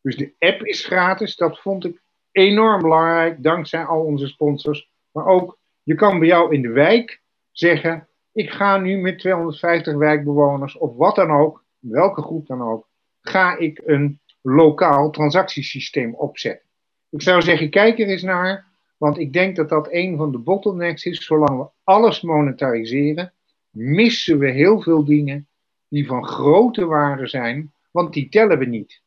Dus 0.00 0.16
de 0.16 0.34
app 0.38 0.62
is 0.62 0.86
gratis, 0.86 1.36
dat 1.36 1.60
vond 1.60 1.84
ik 1.84 2.00
enorm 2.30 2.82
belangrijk, 2.82 3.42
dankzij 3.42 3.84
al 3.84 4.04
onze 4.04 4.26
sponsors. 4.26 4.90
Maar 5.10 5.26
ook, 5.26 5.58
je 5.82 5.94
kan 5.94 6.18
bij 6.18 6.28
jou 6.28 6.54
in 6.54 6.62
de 6.62 6.68
wijk 6.68 7.22
zeggen, 7.52 8.07
ik 8.38 8.50
ga 8.50 8.78
nu 8.78 8.96
met 8.96 9.18
250 9.18 9.94
wijkbewoners 9.94 10.76
of 10.76 10.96
wat 10.96 11.14
dan 11.14 11.30
ook, 11.30 11.64
welke 11.78 12.22
groep 12.22 12.46
dan 12.46 12.62
ook, 12.62 12.88
ga 13.20 13.56
ik 13.56 13.80
een 13.84 14.20
lokaal 14.42 15.10
transactiesysteem 15.10 16.14
opzetten. 16.14 16.66
Ik 17.10 17.22
zou 17.22 17.42
zeggen, 17.42 17.70
kijk 17.70 17.98
er 17.98 18.06
eens 18.06 18.22
naar, 18.22 18.66
want 18.96 19.18
ik 19.18 19.32
denk 19.32 19.56
dat 19.56 19.68
dat 19.68 19.88
een 19.90 20.16
van 20.16 20.32
de 20.32 20.38
bottlenecks 20.38 21.04
is. 21.04 21.24
Zolang 21.24 21.58
we 21.58 21.68
alles 21.84 22.20
monetariseren, 22.20 23.32
missen 23.70 24.38
we 24.38 24.50
heel 24.50 24.80
veel 24.80 25.04
dingen 25.04 25.48
die 25.88 26.06
van 26.06 26.26
grote 26.26 26.84
waarde 26.84 27.26
zijn, 27.26 27.72
want 27.90 28.12
die 28.12 28.28
tellen 28.28 28.58
we 28.58 28.64
niet. 28.64 29.02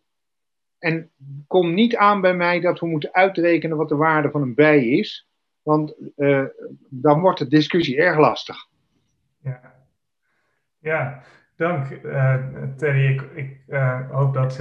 En 0.80 1.10
kom 1.48 1.74
niet 1.74 1.96
aan 1.96 2.22
bij 2.22 2.36
mij 2.36 2.60
dat 2.60 2.80
we 2.80 2.88
moeten 2.88 3.14
uitrekenen 3.14 3.78
wat 3.78 3.90
de 3.90 3.96
waarde 3.96 4.32
van 4.32 4.42
een 4.42 4.56
bij 4.56 4.88
is, 4.88 5.28
want 5.62 5.94
uh, 6.18 6.44
dan 6.90 7.22
wordt 7.22 7.40
de 7.40 7.48
discussie 7.48 7.98
erg 7.98 8.18
lastig. 8.18 8.70
Ja, 10.82 11.22
dank 11.56 11.90
uh, 11.90 12.36
Terry. 12.78 13.06
Ik, 13.06 13.22
ik 13.22 13.64
uh, 13.68 14.10
hoop 14.10 14.34
dat 14.34 14.54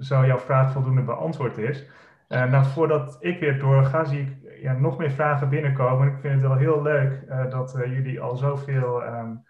zo 0.00 0.26
jouw 0.26 0.38
vraag 0.38 0.72
voldoende 0.72 1.02
beantwoord 1.02 1.58
is. 1.58 1.84
nou, 2.28 2.64
voordat 2.64 3.16
ik 3.20 3.40
weer 3.40 3.58
doorga, 3.58 4.04
zie 4.04 4.20
ik 4.20 4.60
ja, 4.60 4.72
nog 4.72 4.98
meer 4.98 5.10
vragen 5.10 5.48
binnenkomen. 5.48 6.08
Ik 6.08 6.20
vind 6.20 6.32
het 6.32 6.42
wel 6.42 6.56
heel 6.56 6.82
leuk 6.82 7.26
dat 7.50 7.76
jullie 7.84 8.20
al 8.20 8.36
zoveel 8.36 9.02
um, 9.02 9.44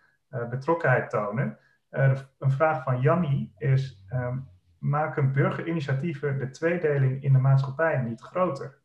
betrokkenheid 0.50 1.11
tonen. 1.11 1.59
een 1.90 2.50
vraag 2.50 2.83
van 2.83 3.00
Jannie 3.00 3.52
is: 3.59 4.04
um, 4.12 4.49
maken 4.80 5.33
burgerinitiatieven 5.33 6.38
de 6.38 6.50
tweedeling 6.50 7.23
in 7.23 7.33
de 7.33 7.38
maatschappij 7.38 8.02
niet 8.02 8.21
groter? 8.21 8.78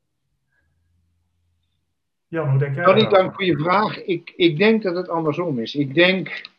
Jan, 2.28 2.50
hoe 2.50 2.60
denk 2.60 2.76
jij 2.76 2.84
Jan, 2.84 3.10
dank 3.10 3.34
voor 3.34 3.44
je 3.44 3.58
vraag. 3.58 4.04
Ik, 4.04 4.34
ik 4.36 4.58
denk 4.58 4.84
dat 4.84 4.96
het 4.96 5.10
andersom 5.10 5.60
is. 5.60 5.76
Ik 5.76 5.94
denk, 5.94 6.50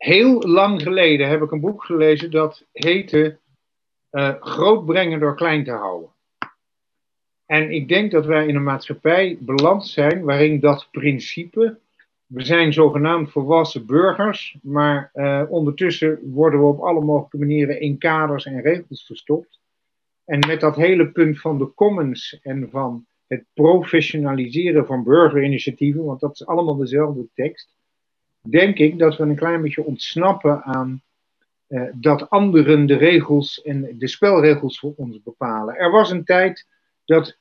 heel 0.00 0.42
lang 0.42 0.82
geleden 0.82 1.28
heb 1.28 1.42
ik 1.42 1.50
een 1.50 1.60
boek 1.60 1.84
gelezen 1.84 2.30
dat 2.30 2.66
heette 2.72 3.38
uh, 4.12 4.34
Groot 4.40 4.84
brengen 4.84 5.20
door 5.20 5.36
klein 5.36 5.64
te 5.64 5.70
houden. 5.70 6.08
En 7.46 7.70
ik 7.70 7.88
denk 7.88 8.10
dat 8.10 8.26
wij 8.26 8.46
in 8.46 8.56
een 8.56 8.62
maatschappij 8.62 9.36
beland 9.40 9.86
zijn 9.86 10.24
waarin 10.24 10.60
dat 10.60 10.88
principe 10.90 11.78
we 12.26 12.44
zijn 12.44 12.72
zogenaamd 12.72 13.30
volwassen 13.30 13.86
burgers, 13.86 14.58
maar 14.62 15.10
uh, 15.14 15.42
ondertussen 15.48 16.18
worden 16.22 16.60
we 16.60 16.66
op 16.66 16.80
alle 16.80 17.00
mogelijke 17.00 17.38
manieren 17.38 17.80
in 17.80 17.98
kaders 17.98 18.44
en 18.44 18.60
regels 18.60 19.06
verstopt. 19.06 19.60
En 20.24 20.38
met 20.46 20.60
dat 20.60 20.76
hele 20.76 21.10
punt 21.10 21.40
van 21.40 21.58
de 21.58 21.74
commons 21.74 22.38
en 22.42 22.68
van 22.70 23.06
het 23.26 23.44
professionaliseren 23.54 24.86
van 24.86 25.04
burgerinitiatieven, 25.04 26.04
want 26.04 26.20
dat 26.20 26.32
is 26.32 26.46
allemaal 26.46 26.76
dezelfde 26.76 27.28
tekst, 27.34 27.74
denk 28.40 28.78
ik 28.78 28.98
dat 28.98 29.16
we 29.16 29.22
een 29.22 29.36
klein 29.36 29.62
beetje 29.62 29.84
ontsnappen 29.84 30.62
aan 30.62 31.02
uh, 31.68 31.88
dat 31.94 32.30
anderen 32.30 32.86
de 32.86 32.96
regels 32.96 33.62
en 33.62 33.98
de 33.98 34.08
spelregels 34.08 34.78
voor 34.78 34.94
ons 34.96 35.22
bepalen. 35.22 35.76
Er 35.76 35.90
was 35.90 36.10
een 36.10 36.24
tijd 36.24 36.66
dat 37.04 37.38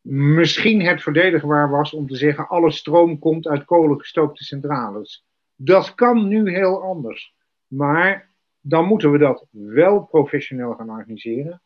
misschien 0.00 0.82
het 0.82 1.02
verdedigbaar 1.02 1.70
was 1.70 1.92
om 1.92 2.06
te 2.06 2.16
zeggen: 2.16 2.48
alle 2.48 2.70
stroom 2.70 3.18
komt 3.18 3.48
uit 3.48 3.64
kolengestookte 3.64 4.44
centrales. 4.44 5.24
Dat 5.56 5.94
kan 5.94 6.28
nu 6.28 6.50
heel 6.50 6.82
anders. 6.82 7.34
Maar 7.66 8.30
dan 8.60 8.86
moeten 8.86 9.10
we 9.12 9.18
dat 9.18 9.46
wel 9.50 10.02
professioneel 10.02 10.74
gaan 10.74 10.90
organiseren. 10.90 11.62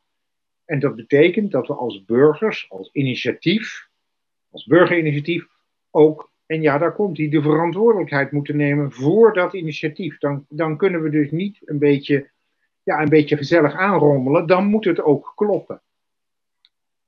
En 0.65 0.79
dat 0.79 0.97
betekent 0.97 1.51
dat 1.51 1.67
we 1.67 1.75
als 1.75 2.05
burgers, 2.05 2.67
als 2.71 2.91
initiatief, 2.93 3.89
als 4.51 4.67
burgerinitiatief, 4.67 5.47
ook, 5.91 6.31
en 6.47 6.63
ja, 6.63 6.79
daar 6.79 6.95
komt 6.95 7.17
hij, 7.17 7.29
de 7.29 7.43
verantwoordelijkheid 7.43 8.33
moeten 8.33 8.57
nemen 8.57 8.93
voor 8.93 9.33
dat 9.33 9.55
initiatief. 9.55 10.19
Dan, 10.19 10.45
dan 10.49 10.77
kunnen 10.77 11.03
we 11.03 11.11
dus 11.11 11.31
niet 11.31 11.59
een 11.65 11.79
beetje, 11.79 12.31
ja, 12.83 13.01
een 13.01 13.09
beetje 13.09 13.37
gezellig 13.37 13.75
aanrommelen, 13.75 14.47
dan 14.47 14.67
moet 14.67 14.85
het 14.85 15.03
ook 15.03 15.33
kloppen. 15.37 15.81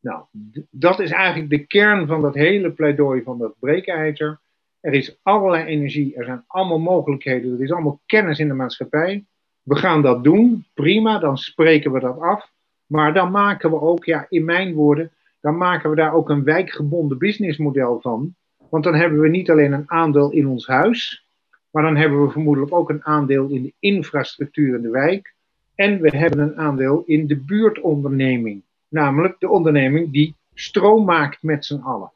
Nou, 0.00 0.24
dat 0.70 1.00
is 1.00 1.10
eigenlijk 1.10 1.50
de 1.50 1.66
kern 1.66 2.06
van 2.06 2.22
dat 2.22 2.34
hele 2.34 2.72
pleidooi 2.72 3.22
van 3.22 3.38
dat 3.38 3.58
breekijzer. 3.58 4.40
Er 4.80 4.94
is 4.94 5.18
allerlei 5.22 5.64
energie, 5.64 6.14
er 6.16 6.24
zijn 6.24 6.44
allemaal 6.46 6.78
mogelijkheden, 6.78 7.52
er 7.52 7.62
is 7.62 7.72
allemaal 7.72 8.00
kennis 8.06 8.38
in 8.38 8.48
de 8.48 8.54
maatschappij. 8.54 9.24
We 9.62 9.76
gaan 9.76 10.02
dat 10.02 10.24
doen, 10.24 10.64
prima, 10.74 11.18
dan 11.18 11.38
spreken 11.38 11.92
we 11.92 12.00
dat 12.00 12.20
af. 12.20 12.52
Maar 12.86 13.14
dan 13.14 13.30
maken 13.30 13.70
we 13.70 13.80
ook, 13.80 14.04
ja, 14.04 14.26
in 14.28 14.44
mijn 14.44 14.74
woorden, 14.74 15.10
dan 15.40 15.56
maken 15.56 15.90
we 15.90 15.96
daar 15.96 16.14
ook 16.14 16.28
een 16.28 16.44
wijkgebonden 16.44 17.18
businessmodel 17.18 18.00
van. 18.00 18.34
Want 18.68 18.84
dan 18.84 18.94
hebben 18.94 19.20
we 19.20 19.28
niet 19.28 19.50
alleen 19.50 19.72
een 19.72 19.90
aandeel 19.90 20.30
in 20.30 20.46
ons 20.46 20.66
huis, 20.66 21.26
maar 21.70 21.82
dan 21.82 21.96
hebben 21.96 22.22
we 22.22 22.30
vermoedelijk 22.30 22.74
ook 22.74 22.90
een 22.90 23.04
aandeel 23.04 23.48
in 23.48 23.62
de 23.62 23.72
infrastructuur 23.78 24.74
in 24.74 24.82
de 24.82 24.90
wijk. 24.90 25.34
En 25.74 26.00
we 26.00 26.16
hebben 26.16 26.38
een 26.38 26.56
aandeel 26.56 27.02
in 27.06 27.26
de 27.26 27.36
buurtonderneming. 27.36 28.62
Namelijk 28.88 29.40
de 29.40 29.48
onderneming 29.48 30.12
die 30.12 30.36
stroom 30.54 31.04
maakt 31.04 31.42
met 31.42 31.64
z'n 31.64 31.80
allen. 31.80 32.12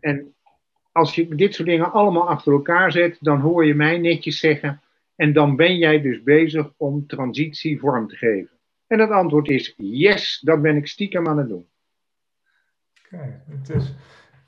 En 0.00 0.34
als 0.92 1.14
je 1.14 1.34
dit 1.34 1.54
soort 1.54 1.68
dingen 1.68 1.92
allemaal 1.92 2.28
achter 2.28 2.52
elkaar 2.52 2.92
zet, 2.92 3.16
dan 3.20 3.40
hoor 3.40 3.66
je 3.66 3.74
mij 3.74 3.98
netjes 3.98 4.38
zeggen. 4.38 4.80
En 5.16 5.32
dan 5.32 5.56
ben 5.56 5.76
jij 5.76 6.00
dus 6.00 6.22
bezig 6.22 6.72
om 6.76 7.06
transitie 7.06 7.78
vorm 7.78 8.08
te 8.08 8.16
geven. 8.16 8.58
En 8.86 8.98
het 8.98 9.10
antwoord 9.10 9.48
is 9.48 9.74
yes, 9.76 10.40
dat 10.40 10.62
ben 10.62 10.76
ik 10.76 10.86
stiekem 10.86 11.28
aan 11.28 11.38
het 11.38 11.48
doen. 11.48 11.66
Oké, 13.04 13.42
het 13.48 13.68
is, 13.68 13.94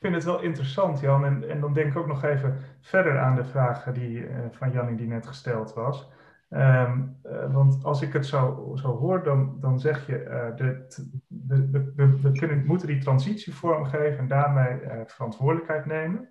vind 0.04 0.16
het 0.16 0.24
wel 0.24 0.40
interessant, 0.40 1.00
Jan. 1.00 1.24
En, 1.24 1.50
en 1.50 1.60
dan 1.60 1.72
denk 1.72 1.90
ik 1.90 1.96
ook 1.96 2.06
nog 2.06 2.24
even 2.24 2.58
verder 2.80 3.18
aan 3.18 3.36
de 3.36 3.44
vraag 3.44 3.84
die, 3.84 4.18
uh, 4.18 4.38
van 4.50 4.70
Jannie 4.70 4.96
die 4.96 5.06
net 5.06 5.26
gesteld 5.26 5.74
was. 5.74 6.08
Um, 6.50 7.16
uh, 7.26 7.52
want 7.52 7.84
als 7.84 8.02
ik 8.02 8.12
het 8.12 8.26
zo, 8.26 8.72
zo 8.74 8.88
hoor, 8.98 9.22
dan, 9.22 9.60
dan 9.60 9.80
zeg 9.80 10.06
je, 10.06 10.24
uh, 10.24 10.56
de, 10.56 10.86
de, 11.26 11.70
de, 11.70 12.18
we 12.22 12.32
kunnen, 12.32 12.66
moeten 12.66 12.86
die 12.86 12.98
transitie 12.98 13.54
vormgeven 13.54 14.18
en 14.18 14.28
daarmee 14.28 14.78
verantwoordelijkheid 15.06 15.86
nemen. 15.86 16.28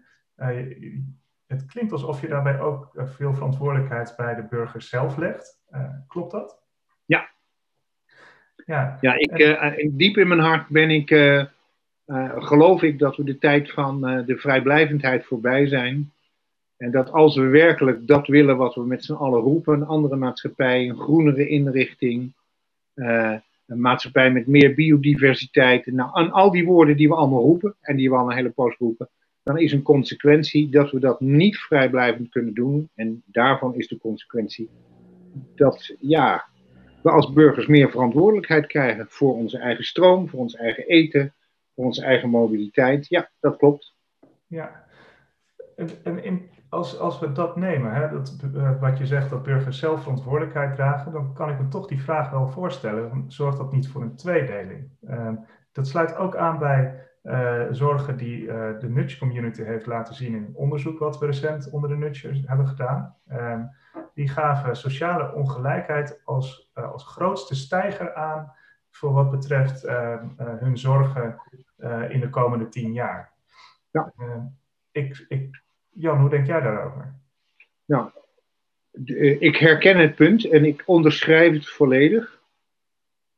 het 1.48 1.66
klinkt 1.66 1.92
alsof 1.92 2.22
je 2.22 2.28
daarbij 2.28 2.60
ook 2.60 2.92
veel 2.96 3.34
verantwoordelijkheid 3.34 4.14
bij 4.18 4.36
de 4.36 4.48
burger 4.50 4.82
zelf 4.82 5.18
legt. 5.18 5.62
klopt 6.08 6.32
dat? 6.32 6.62
Ja. 7.06 7.30
Ja, 8.66 8.98
ja 9.02 9.14
ik, 9.14 9.40
en... 9.40 9.98
diep 9.98 10.18
in 10.18 10.28
mijn 10.28 10.40
hart 10.40 10.68
ben 10.68 10.90
ik, 10.90 11.10
geloof 12.36 12.82
ik 12.82 13.00
dat 13.00 13.16
we 13.16 13.24
de 13.24 13.38
tijd 13.38 13.72
van 13.72 14.02
de 14.02 14.38
vrijblijvendheid 14.38 15.26
voorbij 15.26 15.68
zijn. 15.68 16.12
En 16.78 16.92
dat 16.92 17.12
als 17.12 17.36
we 17.36 17.48
werkelijk 17.48 18.08
dat 18.08 18.28
willen 18.28 18.58
wat 18.58 18.76
we 18.76 18.86
met 18.86 19.04
z'n 19.04 19.14
allen 19.14 19.42
roepen, 19.42 19.74
een 19.74 19.88
andere 19.88 20.16
maatschappij, 20.16 20.90
een 20.90 20.98
groenere 20.98 21.48
inrichting, 21.48 22.34
uh, 22.96 23.36
een 23.66 23.82
maatschappij 23.82 24.32
met 24.32 24.48
meer 24.48 24.74
biodiversiteit, 24.74 25.86
nou, 25.86 26.10
aan 26.14 26.32
al 26.32 26.52
die 26.52 26.66
woorden 26.66 26.98
die 26.98 27.08
we 27.08 27.16
allemaal 27.16 27.42
roepen 27.42 27.76
en 27.82 27.96
die 27.96 28.10
we 28.10 28.16
al 28.16 28.30
een 28.30 28.36
hele 28.36 28.50
poos 28.50 28.76
roepen, 28.78 29.10
dan 29.44 29.60
is 29.60 29.72
een 29.72 29.82
consequentie 29.82 30.70
dat 30.70 30.92
we 30.92 31.00
dat 31.00 31.22
niet 31.22 31.58
vrijblijvend 31.58 32.30
kunnen 32.30 32.54
doen. 32.54 32.90
En 32.96 33.24
daarvan 33.26 33.76
is 33.76 33.88
de 33.88 33.98
consequentie 33.98 34.70
dat 35.56 35.96
ja, 36.00 36.46
we 37.02 37.10
als 37.10 37.34
burgers 37.34 37.68
meer 37.68 37.90
verantwoordelijkheid 37.90 38.68
krijgen 38.68 39.06
voor 39.10 39.36
onze 39.36 39.58
eigen 39.58 39.84
stroom, 39.84 40.30
voor 40.30 40.40
ons 40.40 40.56
eigen 40.56 40.88
eten, 40.88 41.34
onze 41.74 42.04
eigen 42.04 42.30
mobiliteit. 42.30 43.08
Ja, 43.08 43.30
dat 43.40 43.58
klopt. 43.58 43.96
Ja, 44.48 44.84
en, 46.04 46.50
als, 46.70 47.00
als 47.00 47.20
we 47.20 47.32
dat 47.32 47.56
nemen, 47.56 47.94
hè, 47.94 48.10
dat, 48.10 48.38
uh, 48.56 48.82
wat 48.82 48.98
je 48.98 49.06
zegt 49.06 49.30
dat 49.30 49.44
burgers 49.44 49.80
zelf 49.80 50.02
verantwoordelijkheid 50.02 50.76
dragen, 50.76 51.12
dan 51.12 51.34
kan 51.34 51.50
ik 51.50 51.60
me 51.60 51.68
toch 51.68 51.88
die 51.88 52.02
vraag 52.02 52.30
wel 52.30 52.48
voorstellen. 52.48 53.26
Zorgt 53.28 53.58
dat 53.58 53.72
niet 53.72 53.88
voor 53.88 54.02
een 54.02 54.16
tweedeling? 54.16 54.90
Uh, 55.02 55.30
dat 55.72 55.88
sluit 55.88 56.16
ook 56.16 56.36
aan 56.36 56.60
bij 56.60 57.02
uh, 57.24 57.64
zorgen 57.72 58.18
die 58.18 58.46
de 58.80 58.90
Nudge 58.90 59.18
Community 59.18 59.64
heeft 59.64 59.86
laten 59.86 60.16
zien 60.16 60.36
in 60.36 60.52
onderzoek 60.54 61.00
wat 61.00 61.20
we 61.20 61.26
recent 61.26 61.70
onder 61.70 61.90
de 61.90 61.96
Nudgers 61.96 62.42
hebben 62.46 62.68
gedaan. 62.68 63.16
die 64.14 64.30
gaven 64.30 64.76
sociale 64.76 65.34
ongelijkheid 65.34 66.22
als, 66.24 66.72
als 66.74 67.06
grootste 67.06 67.56
stijger 67.56 68.14
aan 68.14 68.54
voor 68.96 69.14
wat 69.14 69.32
betreft 69.32 69.82
hun 70.38 70.78
zorgen 70.78 71.40
in 72.10 72.20
de 72.20 72.30
komende 72.30 72.70
tien 72.70 72.94
jaar. 72.94 73.32
Ja. 73.92 74.14
ik, 74.92 75.26
ik, 75.28 75.62
Jan, 75.90 76.20
hoe 76.20 76.30
denk 76.30 76.48
jij 76.48 76.62
daarover? 76.62 77.14
Nou, 77.86 78.10
ik 79.40 79.58
herken 79.58 79.98
het 79.98 80.16
punt 80.16 80.46
en 80.46 80.66
ik 80.66 80.84
onderschrijf 80.86 81.54
het 81.54 81.70
volledig. 81.70 82.42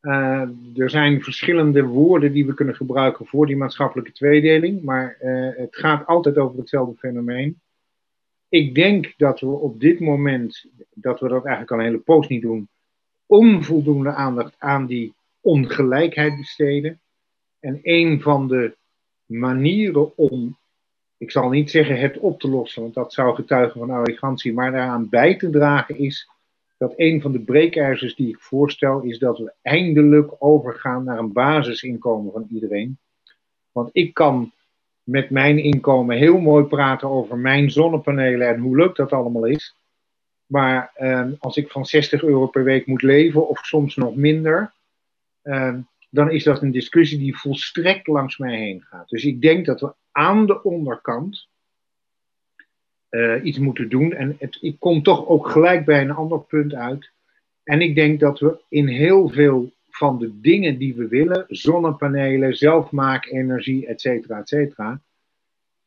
Uh, 0.01 0.49
er 0.75 0.89
zijn 0.89 1.21
verschillende 1.21 1.83
woorden 1.83 2.31
die 2.31 2.45
we 2.45 2.53
kunnen 2.53 2.75
gebruiken 2.75 3.25
voor 3.25 3.45
die 3.45 3.57
maatschappelijke 3.57 4.11
tweedeling, 4.11 4.81
maar 4.81 5.17
uh, 5.21 5.57
het 5.57 5.75
gaat 5.75 6.05
altijd 6.05 6.37
over 6.37 6.57
hetzelfde 6.57 6.95
fenomeen. 6.97 7.59
Ik 8.49 8.75
denk 8.75 9.13
dat 9.17 9.39
we 9.39 9.47
op 9.47 9.79
dit 9.79 9.99
moment, 9.99 10.65
dat 10.93 11.19
we 11.19 11.27
dat 11.27 11.45
eigenlijk 11.45 11.71
al 11.71 11.77
een 11.77 11.85
hele 11.85 11.97
poos 11.97 12.27
niet 12.27 12.41
doen, 12.41 12.67
onvoldoende 13.25 14.13
aandacht 14.13 14.55
aan 14.57 14.85
die 14.85 15.14
ongelijkheid 15.45 16.37
besteden. 16.37 16.99
En 17.59 17.79
een 17.83 18.21
van 18.21 18.47
de 18.47 18.75
manieren 19.25 20.17
om, 20.17 20.57
ik 21.17 21.31
zal 21.31 21.49
niet 21.49 21.69
zeggen 21.69 21.99
het 21.99 22.17
op 22.17 22.39
te 22.39 22.49
lossen, 22.49 22.81
want 22.81 22.93
dat 22.93 23.13
zou 23.13 23.35
getuigen 23.35 23.79
van 23.79 23.89
arrogantie, 23.89 24.53
maar 24.53 24.71
daaraan 24.71 25.09
bij 25.09 25.37
te 25.37 25.49
dragen 25.49 25.97
is 25.97 26.29
dat 26.77 26.93
een 26.95 27.21
van 27.21 27.31
de 27.31 27.39
breekijzers 27.39 28.15
die 28.15 28.29
ik 28.29 28.39
voorstel 28.39 29.01
is 29.01 29.19
dat 29.19 29.37
we 29.37 29.53
eindelijk 29.61 30.31
overgaan 30.39 31.03
naar 31.03 31.19
een 31.19 31.33
basisinkomen 31.33 32.31
van 32.31 32.47
iedereen. 32.49 32.97
Want 33.71 33.89
ik 33.91 34.13
kan 34.13 34.51
met 35.03 35.29
mijn 35.29 35.57
inkomen 35.57 36.17
heel 36.17 36.37
mooi 36.37 36.63
praten 36.63 37.09
over 37.09 37.37
mijn 37.37 37.71
zonnepanelen 37.71 38.47
en 38.47 38.59
hoe 38.59 38.75
leuk 38.75 38.95
dat 38.95 39.11
allemaal 39.11 39.45
is. 39.45 39.75
Maar 40.45 40.91
eh, 40.93 41.27
als 41.39 41.57
ik 41.57 41.71
van 41.71 41.85
60 41.85 42.23
euro 42.23 42.47
per 42.47 42.63
week 42.63 42.85
moet 42.85 43.01
leven, 43.01 43.47
of 43.47 43.59
soms 43.59 43.95
nog 43.95 44.15
minder, 44.15 44.73
dan 46.09 46.31
is 46.31 46.43
dat 46.43 46.61
een 46.61 46.71
discussie 46.71 47.17
die 47.17 47.37
volstrekt 47.37 48.07
langs 48.07 48.37
mij 48.37 48.57
heen 48.57 48.81
gaat. 48.81 49.09
Dus 49.09 49.23
ik 49.23 49.41
denk 49.41 49.65
dat 49.65 49.81
we 49.81 49.93
aan 50.11 50.45
de 50.45 50.63
onderkant 50.63 51.47
uh, 53.09 53.43
iets 53.43 53.57
moeten 53.57 53.89
doen. 53.89 54.13
En 54.13 54.37
ik 54.61 54.75
kom 54.79 55.03
toch 55.03 55.27
ook 55.27 55.49
gelijk 55.49 55.85
bij 55.85 56.01
een 56.01 56.11
ander 56.11 56.39
punt 56.39 56.73
uit. 56.73 57.11
En 57.63 57.81
ik 57.81 57.95
denk 57.95 58.19
dat 58.19 58.39
we 58.39 58.59
in 58.69 58.87
heel 58.87 59.29
veel 59.29 59.71
van 59.89 60.19
de 60.19 60.39
dingen 60.39 60.77
die 60.77 60.95
we 60.95 61.07
willen, 61.07 61.45
zonnepanelen, 61.47 62.57
zelfmaakenergie, 62.57 63.87
et 63.87 64.01
cetera, 64.01 64.39
et 64.39 64.47
cetera, 64.47 65.01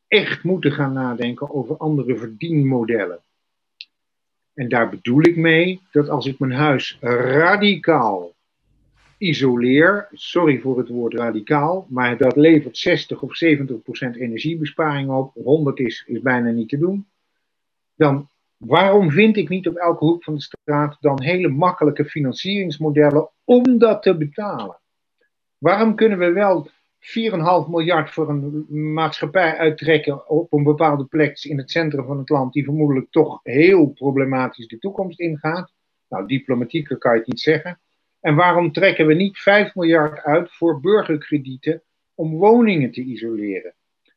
echt 0.07 0.43
moeten 0.43 0.71
gaan 0.71 0.93
nadenken 0.93 1.49
over 1.49 1.77
andere 1.77 2.17
verdienmodellen. 2.17 3.19
En 4.53 4.69
daar 4.69 4.89
bedoel 4.89 5.21
ik 5.21 5.35
mee 5.35 5.81
dat 5.91 6.09
als 6.09 6.25
ik 6.25 6.39
mijn 6.39 6.51
huis 6.51 6.97
radicaal 6.99 8.33
isoleer, 9.19 10.07
sorry 10.11 10.59
voor 10.59 10.77
het 10.77 10.89
woord 10.89 11.13
radicaal, 11.13 11.87
maar 11.89 12.17
dat 12.17 12.35
levert 12.35 12.77
60 12.77 13.21
of 13.21 13.35
70 13.35 13.81
procent 13.81 14.15
energiebesparing 14.15 15.09
op, 15.09 15.33
100 15.33 15.79
is, 15.79 16.03
is 16.07 16.21
bijna 16.21 16.49
niet 16.49 16.69
te 16.69 16.77
doen 16.77 17.07
dan 17.99 18.29
waarom 18.57 19.11
vind 19.11 19.37
ik 19.37 19.49
niet 19.49 19.67
op 19.67 19.75
elke 19.75 20.05
hoek 20.05 20.23
van 20.23 20.33
de 20.33 20.41
straat 20.41 20.97
dan 20.99 21.21
hele 21.21 21.47
makkelijke 21.47 22.05
financieringsmodellen 22.05 23.29
om 23.43 23.77
dat 23.77 24.01
te 24.01 24.17
betalen? 24.17 24.79
Waarom 25.57 25.95
kunnen 25.95 26.19
we 26.19 26.31
wel 26.31 26.69
4,5 26.99 27.69
miljard 27.69 28.09
voor 28.09 28.29
een 28.29 28.65
maatschappij 28.93 29.57
uittrekken 29.57 30.29
op 30.29 30.53
een 30.53 30.63
bepaalde 30.63 31.05
plek 31.05 31.43
in 31.43 31.57
het 31.57 31.71
centrum 31.71 32.05
van 32.05 32.17
het 32.17 32.29
land, 32.29 32.53
die 32.53 32.63
vermoedelijk 32.63 33.11
toch 33.11 33.39
heel 33.43 33.87
problematisch 33.87 34.67
de 34.67 34.77
toekomst 34.77 35.19
ingaat? 35.19 35.73
Nou, 36.09 36.27
diplomatieker 36.27 36.97
kan 36.97 37.11
je 37.11 37.17
het 37.17 37.27
niet 37.27 37.39
zeggen. 37.39 37.79
En 38.19 38.35
waarom 38.35 38.71
trekken 38.71 39.07
we 39.07 39.13
niet 39.13 39.37
5 39.37 39.75
miljard 39.75 40.23
uit 40.23 40.51
voor 40.51 40.79
burgerkredieten 40.79 41.81
om 42.15 42.37
woningen 42.37 42.91
te 42.91 43.01
isoleren? 43.01 43.73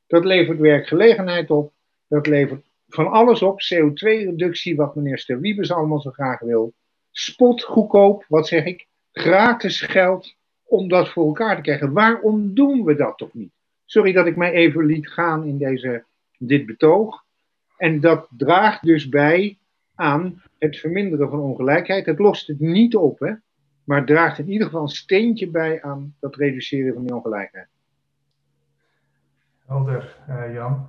Dat 0.06 0.24
levert 0.24 0.58
werkgelegenheid 0.58 1.50
op, 1.50 1.72
dat 2.08 2.26
levert 2.26 2.64
van 2.88 3.10
alles 3.10 3.42
op. 3.42 3.60
CO2-reductie, 3.60 4.76
wat 4.76 4.94
meneer 4.94 5.18
Sterwiebes 5.18 5.72
allemaal 5.72 6.00
zo 6.00 6.10
graag 6.10 6.40
wil. 6.40 6.72
Spot 7.10 7.62
goedkoop, 7.62 8.24
wat 8.28 8.48
zeg 8.48 8.64
ik? 8.64 8.86
Gratis 9.12 9.80
geld 9.80 10.34
om 10.62 10.88
dat 10.88 11.08
voor 11.08 11.26
elkaar 11.26 11.56
te 11.56 11.62
krijgen. 11.62 11.92
Waarom 11.92 12.54
doen 12.54 12.84
we 12.84 12.94
dat 12.94 13.18
toch 13.18 13.34
niet? 13.34 13.52
Sorry 13.84 14.12
dat 14.12 14.26
ik 14.26 14.36
mij 14.36 14.52
even 14.52 14.86
liet 14.86 15.08
gaan 15.08 15.46
in 15.46 15.58
deze, 15.58 16.04
dit 16.38 16.66
betoog. 16.66 17.24
En 17.76 18.00
dat 18.00 18.28
draagt 18.36 18.82
dus 18.82 19.08
bij 19.08 19.58
aan 19.94 20.42
het 20.58 20.78
verminderen 20.78 21.30
van 21.30 21.40
ongelijkheid. 21.40 22.06
Het 22.06 22.18
lost 22.18 22.46
het 22.46 22.60
niet 22.60 22.96
op, 22.96 23.18
hè? 23.18 23.32
Maar 23.84 24.04
draagt 24.04 24.38
in 24.38 24.50
ieder 24.50 24.66
geval 24.66 24.82
een 24.82 24.88
steentje 24.88 25.50
bij 25.50 25.82
aan 25.82 26.14
dat 26.20 26.36
reduceren 26.36 26.94
van 26.94 27.02
die 27.02 27.14
ongelijkheid. 27.14 27.68
Helder, 29.66 30.16
uh, 30.28 30.54
Jan. 30.54 30.88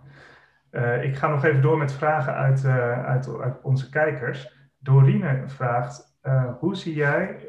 Uh, 0.72 1.04
ik 1.04 1.16
ga 1.16 1.28
nog 1.28 1.44
even 1.44 1.62
door 1.62 1.78
met 1.78 1.94
vragen 1.94 2.34
uit, 2.34 2.64
uh, 2.64 3.06
uit, 3.06 3.40
uit, 3.40 3.62
onze 3.62 3.90
kijkers. 3.90 4.52
Dorine 4.80 5.44
vraagt, 5.46 6.12
hoe 6.60 6.76
zie 6.76 6.94
jij, 6.94 7.48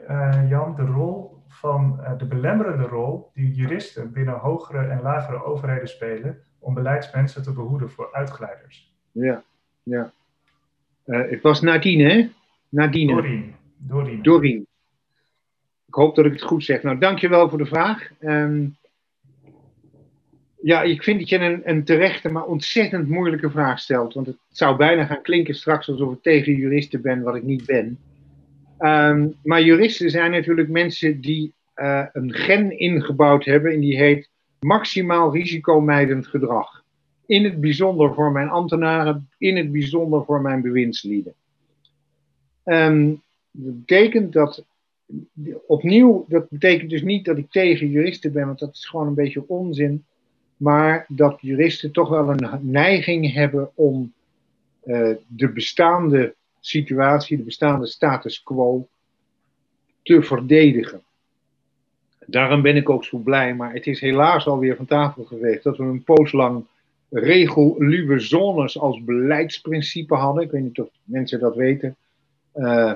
Jan, 0.48 0.74
de 0.76 0.82
rol 0.82 1.42
van 1.48 2.00
de 2.18 2.26
belemmerende 2.26 2.82
rol 2.82 3.30
die 3.34 3.54
juristen 3.54 4.12
binnen 4.12 4.34
hogere 4.34 4.86
en 4.86 5.02
lagere 5.02 5.44
overheden 5.44 5.88
spelen 5.88 6.38
om 6.58 6.74
beleidsmensen 6.74 7.42
te 7.42 7.52
behoeden 7.52 7.90
voor 7.90 8.12
uitglijders? 8.12 8.94
Ja, 9.12 9.42
ja. 9.82 10.12
het 11.04 11.42
was 11.42 11.60
Nadine, 11.60 12.12
hè? 12.12 12.30
Nadine. 12.68 13.14
Dorine. 13.14 13.52
Dorine. 13.76 14.22
Dorine. 14.22 14.64
Ik 15.94 16.00
hoop 16.00 16.14
dat 16.14 16.24
ik 16.24 16.32
het 16.32 16.42
goed 16.42 16.64
zeg. 16.64 16.82
Nou, 16.82 16.98
dankjewel 16.98 17.48
voor 17.48 17.58
de 17.58 17.66
vraag. 17.66 18.10
Um, 18.20 18.76
ja, 20.62 20.82
ik 20.82 21.02
vind 21.02 21.18
dat 21.18 21.28
je 21.28 21.38
een, 21.38 21.60
een 21.64 21.84
terechte, 21.84 22.28
maar 22.28 22.44
ontzettend 22.44 23.08
moeilijke 23.08 23.50
vraag 23.50 23.78
stelt. 23.78 24.14
Want 24.14 24.26
het 24.26 24.36
zou 24.50 24.76
bijna 24.76 25.04
gaan 25.04 25.22
klinken 25.22 25.54
straks 25.54 25.88
alsof 25.88 26.12
ik 26.12 26.22
tegen 26.22 26.54
juristen 26.54 27.02
ben, 27.02 27.22
wat 27.22 27.34
ik 27.34 27.42
niet 27.42 27.66
ben. 27.66 27.98
Ehm, 28.78 29.28
maar 29.42 29.62
juristen 29.62 30.10
zijn 30.10 30.30
natuurlijk 30.30 30.68
mensen 30.68 31.20
die 31.20 31.52
uh, 31.76 32.06
een 32.12 32.32
gen 32.32 32.78
ingebouwd 32.78 33.44
hebben 33.44 33.72
en 33.72 33.80
die 33.80 33.96
heet 33.96 34.28
maximaal 34.60 35.32
risicomijdend 35.32 36.26
gedrag. 36.26 36.82
In 37.26 37.44
het 37.44 37.60
bijzonder 37.60 38.14
voor 38.14 38.32
mijn 38.32 38.48
ambtenaren, 38.48 39.28
in 39.38 39.56
het 39.56 39.72
bijzonder 39.72 40.24
voor 40.24 40.40
mijn 40.40 40.62
bewindslieden. 40.62 41.34
Um, 42.64 43.22
dat 43.50 43.84
betekent 43.84 44.32
dat, 44.32 44.64
opnieuw, 45.66 46.24
dat 46.28 46.48
betekent 46.48 46.90
dus 46.90 47.02
niet 47.02 47.24
dat 47.24 47.38
ik 47.38 47.50
tegen 47.50 47.90
juristen 47.90 48.32
ben, 48.32 48.46
want 48.46 48.58
dat 48.58 48.74
is 48.74 48.86
gewoon 48.86 49.06
een 49.06 49.14
beetje 49.14 49.48
onzin 49.48 50.04
maar 50.56 51.04
dat 51.08 51.38
juristen 51.40 51.92
toch 51.92 52.08
wel 52.08 52.28
een 52.28 52.70
neiging 52.70 53.32
hebben 53.32 53.70
om 53.74 54.12
uh, 54.84 55.10
de 55.26 55.48
bestaande 55.48 56.34
situatie, 56.60 57.36
de 57.36 57.42
bestaande 57.42 57.86
status 57.86 58.42
quo 58.42 58.88
te 60.02 60.22
verdedigen. 60.22 61.02
Daarom 62.26 62.62
ben 62.62 62.76
ik 62.76 62.90
ook 62.90 63.04
zo 63.04 63.18
blij, 63.18 63.54
maar 63.54 63.72
het 63.72 63.86
is 63.86 64.00
helaas 64.00 64.46
alweer 64.46 64.76
van 64.76 64.86
tafel 64.86 65.24
geweest 65.24 65.62
dat 65.62 65.76
we 65.76 65.84
een 65.84 66.04
poos 66.04 66.32
lang 66.32 66.64
regelluwe 67.10 68.18
zones 68.18 68.78
als 68.78 69.04
beleidsprincipe 69.04 70.14
hadden. 70.14 70.42
Ik 70.42 70.50
weet 70.50 70.62
niet 70.62 70.80
of 70.80 70.88
mensen 71.04 71.40
dat 71.40 71.54
weten. 71.54 71.96
Uh, 72.54 72.92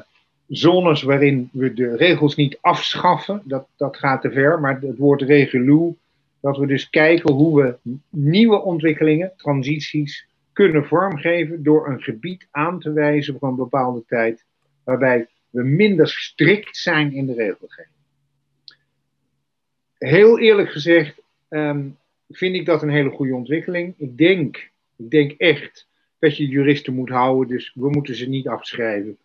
zones 0.49 1.03
waarin 1.03 1.49
we 1.53 1.75
de 1.75 1.97
regels 1.97 2.37
niet 2.37 2.59
afschaffen, 2.61 3.43
dat, 3.45 3.67
dat 3.77 3.97
gaat 3.97 4.21
te 4.23 4.31
ver, 4.31 4.61
maar 4.61 4.81
het 4.81 4.99
woord 4.99 5.23
reguluw 5.23 5.97
dat 6.41 6.57
we 6.57 6.67
dus 6.67 6.91
kijken 6.91 7.35
hoe 7.35 7.63
we 7.63 7.95
nieuwe 8.11 8.63
ontwikkelingen, 8.63 9.33
transities, 9.37 10.27
kunnen 10.53 10.85
vormgeven 10.85 11.63
door 11.63 11.89
een 11.89 12.03
gebied 12.03 12.47
aan 12.51 12.81
te 12.81 12.93
wijzen 12.93 13.39
voor 13.39 13.49
een 13.49 13.57
bepaalde 13.57 14.05
tijd, 14.07 14.45
waarbij 14.85 15.27
we 15.51 15.63
minder 15.63 16.09
strikt 16.09 16.77
zijn 16.77 17.13
in 17.13 17.27
de 17.27 17.35
regelgeving. 17.35 17.97
Heel 19.99 20.39
eerlijk 20.39 20.71
gezegd 20.71 21.21
um, 21.49 21.97
vind 22.31 22.55
ik 22.55 22.67
dat 22.67 22.83
een 22.83 22.91
hele 22.91 23.11
goede 23.11 23.35
ontwikkeling. 23.35 23.95
Ik 23.97 24.19
denk, 24.19 24.71
ik 24.97 25.11
denk 25.11 25.33
echt 25.33 25.87
dat 26.19 26.37
je 26.37 26.47
juristen 26.47 26.95
moet 26.95 27.09
houden, 27.09 27.49
dus 27.49 27.73
we 27.75 27.91
moeten 27.91 28.15
ze 28.15 28.29
niet 28.29 28.49
afschrijven. 28.49 29.17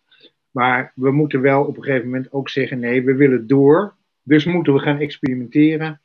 Maar 0.54 0.92
we 0.94 1.10
moeten 1.10 1.40
wel 1.40 1.64
op 1.64 1.76
een 1.76 1.82
gegeven 1.82 2.08
moment 2.08 2.32
ook 2.32 2.48
zeggen: 2.48 2.78
nee, 2.78 3.04
we 3.04 3.14
willen 3.14 3.46
door. 3.46 3.94
Dus 4.22 4.44
moeten 4.44 4.72
we 4.72 4.78
gaan 4.78 4.98
experimenteren. 4.98 6.00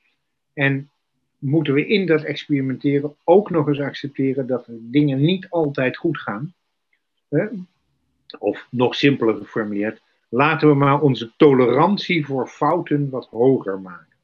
En 0.54 0.90
moeten 1.38 1.74
we 1.74 1.88
in 1.88 2.06
dat 2.06 2.24
experimenteren 2.24 3.16
ook 3.24 3.50
nog 3.50 3.68
eens 3.68 3.80
accepteren 3.80 4.48
dat 4.48 4.66
dingen 4.70 5.22
niet 5.22 5.50
altijd 5.50 5.98
goed 5.98 6.18
gaan. 6.18 6.54
Of 8.40 8.68
nog 8.72 8.96
simpeler 8.96 9.36
geformuleerd, 9.36 10.02
laten 10.30 10.68
we 10.68 10.76
maar 10.76 11.02
onze 11.02 11.32
tolerantie 11.38 12.26
voor 12.26 12.48
fouten 12.48 13.10
wat 13.10 13.28
hoger 13.30 13.80
maken. 13.80 14.16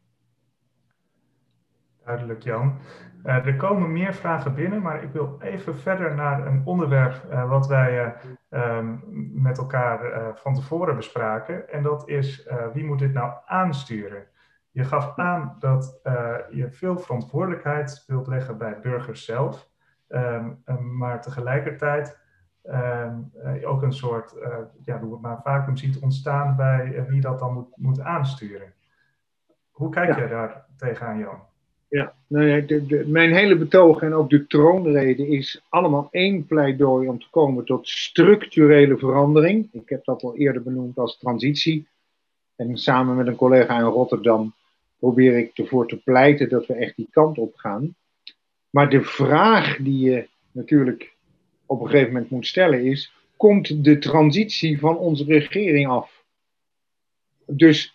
Duidelijk, 2.05 2.43
Jan. 2.43 2.77
Uh, 3.25 3.45
er 3.45 3.55
komen 3.55 3.91
meer 3.91 4.13
vragen 4.13 4.55
binnen, 4.55 4.81
maar 4.81 5.03
ik 5.03 5.09
wil 5.11 5.37
even 5.41 5.77
verder 5.77 6.15
naar 6.15 6.47
een 6.47 6.61
onderwerp 6.65 7.23
uh, 7.29 7.49
wat 7.49 7.67
wij 7.67 8.05
uh, 8.05 8.11
um, 8.55 9.03
met 9.33 9.57
elkaar 9.57 9.99
van 10.35 10.53
tevoren 10.53 10.95
bespraken. 10.95 11.69
En 11.69 11.83
dat 11.83 12.07
is 12.09 12.49
wie 12.73 12.85
moet 12.85 12.99
dit 12.99 13.13
nou 13.13 13.33
aansturen? 13.45 14.27
Je 14.71 14.83
gaf 14.83 15.17
aan 15.17 15.55
dat 15.59 15.99
je 16.51 16.67
veel 16.71 16.99
verantwoordelijkheid 16.99 18.03
wilt 18.07 18.27
leggen 18.27 18.57
bij 18.57 18.79
burgers 18.79 19.25
zelf, 19.25 19.69
ehm, 20.07 20.51
maar 20.97 21.21
tegelijkertijd 21.21 22.23
ehm, 22.63 23.19
ook 23.63 23.81
een 23.81 23.93
soort, 23.93 24.35
ja, 24.83 24.99
hoe 24.99 25.11
het 25.11 25.21
maar 25.21 25.41
vacuüm 25.41 25.77
ziet 25.77 25.99
ontstaan 25.99 26.55
bij 26.55 27.05
wie 27.07 27.21
dat 27.21 27.39
dan 27.39 27.53
moet, 27.53 27.77
moet 27.77 27.99
aansturen. 27.99 28.73
Hoe 29.71 29.89
kijk 29.89 30.15
je 30.15 30.27
daar 30.27 30.65
tegenaan, 30.77 31.17
Jan? 31.17 31.54
Ja, 31.95 32.13
nou 32.27 32.45
ja, 32.45 32.81
mijn 33.05 33.33
hele 33.33 33.57
betoog 33.57 34.01
en 34.01 34.13
ook 34.13 34.29
de 34.29 34.47
troonrede 34.47 35.27
is 35.27 35.61
allemaal 35.69 36.07
één 36.11 36.45
pleidooi 36.45 37.07
om 37.07 37.19
te 37.19 37.29
komen 37.29 37.65
tot 37.65 37.87
structurele 37.87 38.97
verandering. 38.97 39.69
Ik 39.71 39.89
heb 39.89 40.05
dat 40.05 40.23
al 40.23 40.37
eerder 40.37 40.63
benoemd 40.63 40.97
als 40.97 41.17
transitie. 41.17 41.87
En 42.55 42.77
samen 42.77 43.15
met 43.15 43.27
een 43.27 43.35
collega 43.35 43.77
in 43.77 43.83
Rotterdam 43.83 44.53
probeer 44.99 45.37
ik 45.37 45.57
ervoor 45.57 45.87
te 45.87 45.97
pleiten 45.97 46.49
dat 46.49 46.65
we 46.65 46.73
echt 46.73 46.95
die 46.95 47.07
kant 47.11 47.37
op 47.37 47.55
gaan. 47.55 47.95
Maar 48.69 48.89
de 48.89 49.01
vraag 49.01 49.77
die 49.77 50.09
je 50.09 50.27
natuurlijk 50.51 51.15
op 51.65 51.81
een 51.81 51.87
gegeven 51.87 52.13
moment 52.13 52.31
moet 52.31 52.47
stellen 52.47 52.83
is: 52.83 53.13
komt 53.37 53.83
de 53.83 53.97
transitie 53.97 54.79
van 54.79 54.97
onze 54.97 55.23
regering 55.23 55.87
af? 55.87 56.23
Dus 57.45 57.94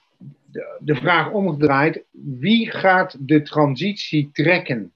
de, 0.81 0.95
vraag 0.95 1.31
omgedraaid, 1.33 2.05
wie 2.39 2.71
gaat 2.71 3.17
de 3.21 3.43
transitie 3.43 4.31
trekken? 4.33 4.93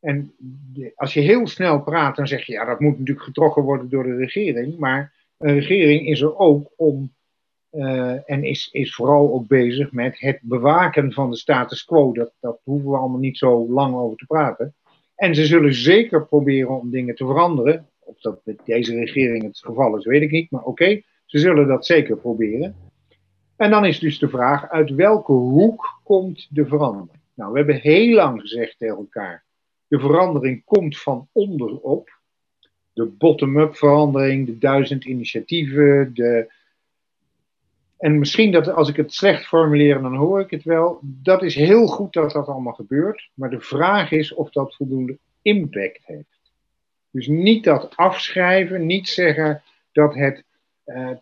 En 0.00 0.34
als 0.94 1.14
je 1.14 1.20
heel 1.20 1.46
snel 1.46 1.80
praat, 1.80 2.16
dan 2.16 2.26
zeg 2.26 2.46
je, 2.46 2.52
ja, 2.52 2.64
dat 2.64 2.80
moet 2.80 2.98
natuurlijk 2.98 3.26
getrokken 3.26 3.62
worden 3.62 3.88
door 3.88 4.02
de 4.02 4.16
regering. 4.16 4.78
Maar 4.78 5.12
een 5.38 5.54
regering 5.54 6.06
is 6.06 6.20
er 6.20 6.36
ook 6.36 6.72
om, 6.76 7.12
uh, 7.72 8.30
en 8.30 8.44
is, 8.44 8.68
is 8.72 8.94
vooral 8.94 9.32
ook 9.32 9.46
bezig 9.46 9.92
met 9.92 10.20
het 10.20 10.38
bewaken 10.42 11.12
van 11.12 11.30
de 11.30 11.36
status 11.36 11.84
quo. 11.84 12.12
Dat 12.40 12.60
hoeven 12.62 12.90
we 12.90 12.96
allemaal 12.96 13.18
niet 13.18 13.38
zo 13.38 13.68
lang 13.68 13.94
over 13.94 14.16
te 14.16 14.26
praten. 14.26 14.74
En 15.14 15.34
ze 15.34 15.46
zullen 15.46 15.74
zeker 15.74 16.26
proberen 16.26 16.80
om 16.80 16.90
dingen 16.90 17.14
te 17.14 17.26
veranderen. 17.26 17.86
Of 17.98 18.20
dat 18.20 18.40
met 18.44 18.60
deze 18.64 18.94
regering 18.94 19.42
het 19.42 19.58
geval 19.58 19.96
is, 19.96 20.04
weet 20.04 20.22
ik 20.22 20.30
niet. 20.30 20.50
Maar 20.50 20.64
oké, 20.64 21.00
ze 21.24 21.38
zullen 21.38 21.66
dat 21.66 21.86
zeker 21.86 22.16
proberen. 22.16 22.87
En 23.58 23.70
dan 23.70 23.84
is 23.84 23.98
dus 23.98 24.18
de 24.18 24.28
vraag, 24.28 24.68
uit 24.68 24.90
welke 24.90 25.32
hoek 25.32 26.00
komt 26.02 26.46
de 26.50 26.66
verandering? 26.66 27.20
Nou, 27.34 27.52
we 27.52 27.58
hebben 27.58 27.80
heel 27.80 28.14
lang 28.14 28.40
gezegd 28.40 28.78
tegen 28.78 28.96
elkaar, 28.96 29.44
de 29.88 30.00
verandering 30.00 30.64
komt 30.64 31.00
van 31.00 31.28
onderop. 31.32 32.16
De 32.92 33.04
bottom-up 33.04 33.76
verandering, 33.76 34.46
de 34.46 34.58
duizend 34.58 35.04
initiatieven, 35.04 36.14
de... 36.14 36.52
En 37.96 38.18
misschien 38.18 38.52
dat 38.52 38.68
als 38.68 38.88
ik 38.88 38.96
het 38.96 39.12
slecht 39.12 39.46
formuleer, 39.46 40.00
dan 40.00 40.16
hoor 40.16 40.40
ik 40.40 40.50
het 40.50 40.62
wel. 40.62 40.98
Dat 41.02 41.42
is 41.42 41.54
heel 41.54 41.86
goed 41.86 42.12
dat 42.12 42.32
dat 42.32 42.46
allemaal 42.46 42.72
gebeurt. 42.72 43.30
Maar 43.34 43.50
de 43.50 43.60
vraag 43.60 44.10
is 44.10 44.34
of 44.34 44.50
dat 44.50 44.76
voldoende 44.76 45.18
impact 45.42 46.00
heeft. 46.02 46.52
Dus 47.10 47.26
niet 47.26 47.64
dat 47.64 47.96
afschrijven, 47.96 48.86
niet 48.86 49.08
zeggen 49.08 49.62
dat 49.92 50.14
het 50.14 50.44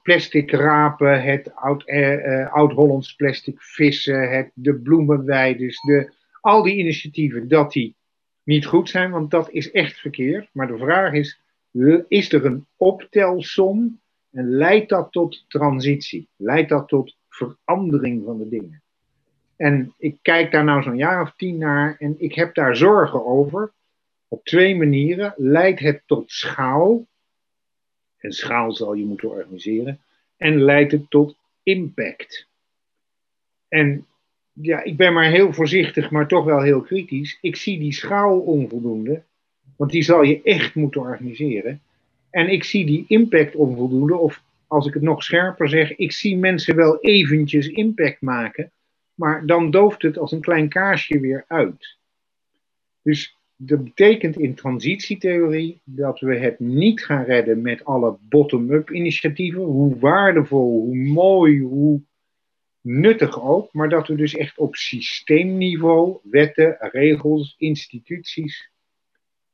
plastic 0.02 0.50
rapen, 0.50 1.22
het 1.22 1.52
eh, 1.84 2.52
oud-Hollands 2.52 3.10
uh, 3.10 3.16
plastic 3.16 3.62
vissen, 3.62 4.30
het, 4.30 4.50
de 4.54 4.74
bloemenweiders, 4.74 5.80
de, 5.80 6.12
al 6.40 6.62
die 6.62 6.76
initiatieven, 6.76 7.48
dat 7.48 7.72
die 7.72 7.94
niet 8.42 8.66
goed 8.66 8.88
zijn, 8.88 9.10
want 9.10 9.30
dat 9.30 9.50
is 9.50 9.70
echt 9.70 9.98
verkeerd. 9.98 10.48
Maar 10.52 10.66
de 10.66 10.78
vraag 10.78 11.12
is, 11.12 11.40
is 12.08 12.32
er 12.32 12.44
een 12.44 12.66
optelsom 12.76 14.00
en 14.30 14.50
leidt 14.50 14.88
dat 14.88 15.12
tot 15.12 15.44
transitie? 15.48 16.28
Leidt 16.36 16.68
dat 16.68 16.88
tot 16.88 17.16
verandering 17.28 18.24
van 18.24 18.38
de 18.38 18.48
dingen? 18.48 18.82
En 19.56 19.94
ik 19.98 20.18
kijk 20.22 20.52
daar 20.52 20.64
nou 20.64 20.82
zo'n 20.82 20.96
jaar 20.96 21.22
of 21.22 21.32
tien 21.36 21.58
naar 21.58 21.96
en 21.98 22.14
ik 22.18 22.34
heb 22.34 22.54
daar 22.54 22.76
zorgen 22.76 23.26
over. 23.26 23.72
Op 24.28 24.44
twee 24.44 24.76
manieren. 24.76 25.34
Leidt 25.36 25.80
het 25.80 26.02
tot 26.06 26.30
schaal? 26.30 27.06
En 28.26 28.32
schaal 28.32 28.72
zal 28.72 28.94
je 28.94 29.04
moeten 29.04 29.30
organiseren. 29.30 30.00
En 30.36 30.62
leidt 30.62 30.92
het 30.92 31.10
tot 31.10 31.36
impact. 31.62 32.46
En 33.68 34.06
ja, 34.52 34.82
ik 34.82 34.96
ben 34.96 35.12
maar 35.12 35.30
heel 35.30 35.52
voorzichtig, 35.52 36.10
maar 36.10 36.28
toch 36.28 36.44
wel 36.44 36.62
heel 36.62 36.80
kritisch. 36.80 37.38
Ik 37.40 37.56
zie 37.56 37.78
die 37.78 37.92
schaal 37.92 38.40
onvoldoende, 38.40 39.22
want 39.76 39.90
die 39.90 40.02
zal 40.02 40.22
je 40.22 40.42
echt 40.42 40.74
moeten 40.74 41.00
organiseren. 41.00 41.80
En 42.30 42.48
ik 42.48 42.64
zie 42.64 42.86
die 42.86 43.04
impact 43.08 43.54
onvoldoende, 43.54 44.16
of 44.16 44.42
als 44.66 44.86
ik 44.86 44.94
het 44.94 45.02
nog 45.02 45.22
scherper 45.22 45.68
zeg, 45.68 45.96
ik 45.96 46.12
zie 46.12 46.36
mensen 46.36 46.76
wel 46.76 47.00
eventjes 47.00 47.68
impact 47.68 48.20
maken, 48.20 48.70
maar 49.14 49.46
dan 49.46 49.70
dooft 49.70 50.02
het 50.02 50.18
als 50.18 50.32
een 50.32 50.40
klein 50.40 50.68
kaarsje 50.68 51.20
weer 51.20 51.44
uit. 51.48 51.96
Dus 53.02 53.35
dat 53.56 53.84
betekent 53.84 54.36
in 54.36 54.54
transitietheorie 54.54 55.80
dat 55.84 56.20
we 56.20 56.36
het 56.36 56.58
niet 56.58 57.04
gaan 57.04 57.24
redden 57.24 57.62
met 57.62 57.84
alle 57.84 58.16
bottom-up 58.20 58.90
initiatieven, 58.90 59.62
hoe 59.62 59.98
waardevol, 59.98 60.80
hoe 60.80 60.96
mooi, 60.96 61.60
hoe 61.60 62.00
nuttig 62.80 63.42
ook, 63.42 63.72
maar 63.72 63.88
dat 63.88 64.08
we 64.08 64.14
dus 64.14 64.34
echt 64.34 64.58
op 64.58 64.76
systeemniveau, 64.76 66.18
wetten, 66.22 66.76
regels, 66.78 67.54
instituties 67.58 68.70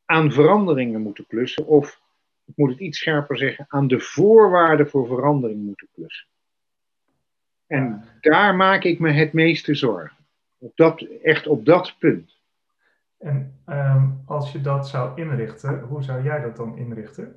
aan 0.04 0.32
veranderingen 0.32 1.00
moeten 1.00 1.26
klussen, 1.26 1.66
of 1.66 2.00
ik 2.44 2.56
moet 2.56 2.70
het 2.70 2.80
iets 2.80 2.98
scherper 2.98 3.38
zeggen, 3.38 3.64
aan 3.68 3.88
de 3.88 4.00
voorwaarden 4.00 4.88
voor 4.88 5.06
verandering 5.06 5.62
moeten 5.64 5.88
klussen. 5.94 6.26
En 7.66 8.04
daar 8.20 8.54
maak 8.54 8.84
ik 8.84 8.98
me 8.98 9.10
het 9.10 9.32
meeste 9.32 9.74
zorgen. 9.74 10.16
Op 10.58 10.76
dat, 10.76 11.00
echt 11.22 11.46
op 11.46 11.64
dat 11.64 11.96
punt. 11.98 12.41
En 13.22 13.54
ehm, 13.66 14.08
als 14.26 14.52
je 14.52 14.60
dat 14.60 14.88
zou 14.88 15.20
inrichten, 15.20 15.80
hoe 15.80 16.02
zou 16.02 16.24
jij 16.24 16.40
dat 16.40 16.56
dan 16.56 16.76
inrichten? 16.76 17.34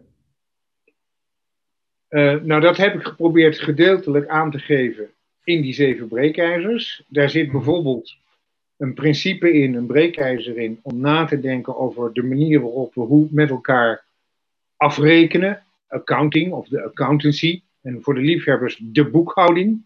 Uh, 2.10 2.42
nou, 2.42 2.62
dat 2.62 2.78
heb 2.78 2.94
ik 2.94 3.04
geprobeerd 3.04 3.60
gedeeltelijk 3.60 4.28
aan 4.28 4.52
te 4.52 4.60
geven 4.60 5.10
in 5.44 5.62
die 5.62 5.74
zeven 5.74 6.08
breekijzers. 6.08 7.04
Daar 7.08 7.30
zit 7.30 7.52
bijvoorbeeld 7.52 8.18
een 8.78 8.94
principe 8.94 9.52
in, 9.54 9.76
een 9.76 9.86
breekijzer 9.86 10.58
in, 10.58 10.80
om 10.82 11.00
na 11.00 11.26
te 11.26 11.40
denken 11.40 11.78
over 11.78 12.14
de 12.14 12.24
manier 12.24 12.62
waarop 12.62 12.94
we 12.94 13.02
hoe 13.02 13.28
met 13.32 13.50
elkaar 13.50 14.06
afrekenen. 14.76 15.64
Accounting 15.88 16.54
of 16.54 16.68
de 16.68 16.84
accountancy. 16.84 17.62
En 17.82 18.02
voor 18.02 18.14
de 18.14 18.22
liefhebbers 18.22 18.78
de 18.84 19.10
boekhouding. 19.10 19.86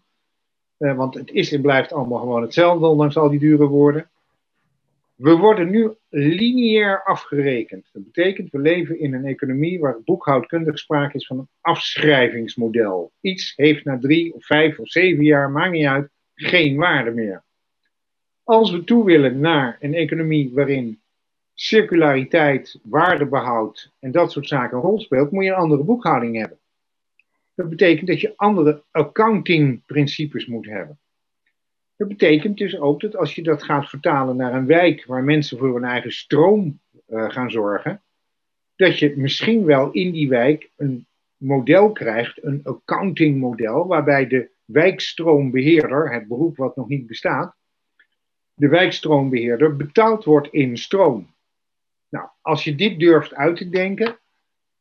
Uh, 0.78 0.96
want 0.96 1.14
het 1.14 1.30
is 1.30 1.52
en 1.52 1.60
blijft 1.60 1.92
allemaal 1.92 2.18
gewoon 2.18 2.42
hetzelfde, 2.42 2.86
ondanks 2.86 3.16
al 3.16 3.30
die 3.30 3.38
dure 3.38 3.66
woorden. 3.66 4.10
We 5.20 5.36
worden 5.36 5.70
nu 5.70 5.94
lineair 6.08 7.02
afgerekend. 7.04 7.88
Dat 7.92 8.04
betekent, 8.04 8.50
we 8.50 8.58
leven 8.58 8.98
in 8.98 9.14
een 9.14 9.24
economie 9.24 9.80
waar 9.80 10.02
boekhoudkundig 10.04 10.78
sprake 10.78 11.16
is 11.16 11.26
van 11.26 11.38
een 11.38 11.48
afschrijvingsmodel. 11.60 13.12
Iets 13.20 13.52
heeft 13.56 13.84
na 13.84 13.98
drie 13.98 14.34
of 14.34 14.46
vijf 14.46 14.78
of 14.78 14.88
zeven 14.88 15.24
jaar, 15.24 15.50
maakt 15.50 15.72
niet 15.72 15.86
uit, 15.86 16.10
geen 16.34 16.76
waarde 16.76 17.10
meer. 17.10 17.44
Als 18.44 18.70
we 18.70 18.84
toe 18.84 19.04
willen 19.04 19.40
naar 19.40 19.76
een 19.80 19.94
economie 19.94 20.50
waarin 20.54 21.00
circulariteit, 21.54 22.78
waardebehoud 22.82 23.92
en 23.98 24.12
dat 24.12 24.32
soort 24.32 24.48
zaken 24.48 24.76
een 24.76 24.82
rol 24.82 25.00
speelt, 25.00 25.30
moet 25.30 25.44
je 25.44 25.50
een 25.50 25.56
andere 25.56 25.84
boekhouding 25.84 26.36
hebben. 26.36 26.58
Dat 27.54 27.68
betekent 27.68 28.06
dat 28.06 28.20
je 28.20 28.36
andere 28.36 28.82
accountingprincipes 28.90 30.46
moet 30.46 30.66
hebben. 30.66 30.98
Dat 32.00 32.08
betekent 32.08 32.56
dus 32.56 32.78
ook 32.78 33.00
dat 33.00 33.16
als 33.16 33.34
je 33.34 33.42
dat 33.42 33.62
gaat 33.62 33.88
vertalen 33.88 34.36
naar 34.36 34.54
een 34.54 34.66
wijk 34.66 35.04
waar 35.06 35.24
mensen 35.24 35.58
voor 35.58 35.74
hun 35.74 35.84
eigen 35.84 36.12
stroom 36.12 36.80
uh, 37.08 37.30
gaan 37.30 37.50
zorgen, 37.50 38.02
dat 38.76 38.98
je 38.98 39.16
misschien 39.16 39.64
wel 39.64 39.90
in 39.90 40.10
die 40.10 40.28
wijk 40.28 40.70
een 40.76 41.06
model 41.36 41.92
krijgt, 41.92 42.44
een 42.44 42.60
accounting 42.64 43.38
model, 43.38 43.86
waarbij 43.86 44.26
de 44.26 44.50
wijkstroombeheerder, 44.64 46.12
het 46.12 46.28
beroep 46.28 46.56
wat 46.56 46.76
nog 46.76 46.88
niet 46.88 47.06
bestaat, 47.06 47.56
de 48.54 48.68
wijkstroombeheerder 48.68 49.76
betaald 49.76 50.24
wordt 50.24 50.48
in 50.52 50.76
stroom. 50.76 51.34
Nou, 52.08 52.28
als 52.40 52.64
je 52.64 52.74
dit 52.74 52.98
durft 52.98 53.34
uit 53.34 53.56
te 53.56 53.68
denken, 53.68 54.18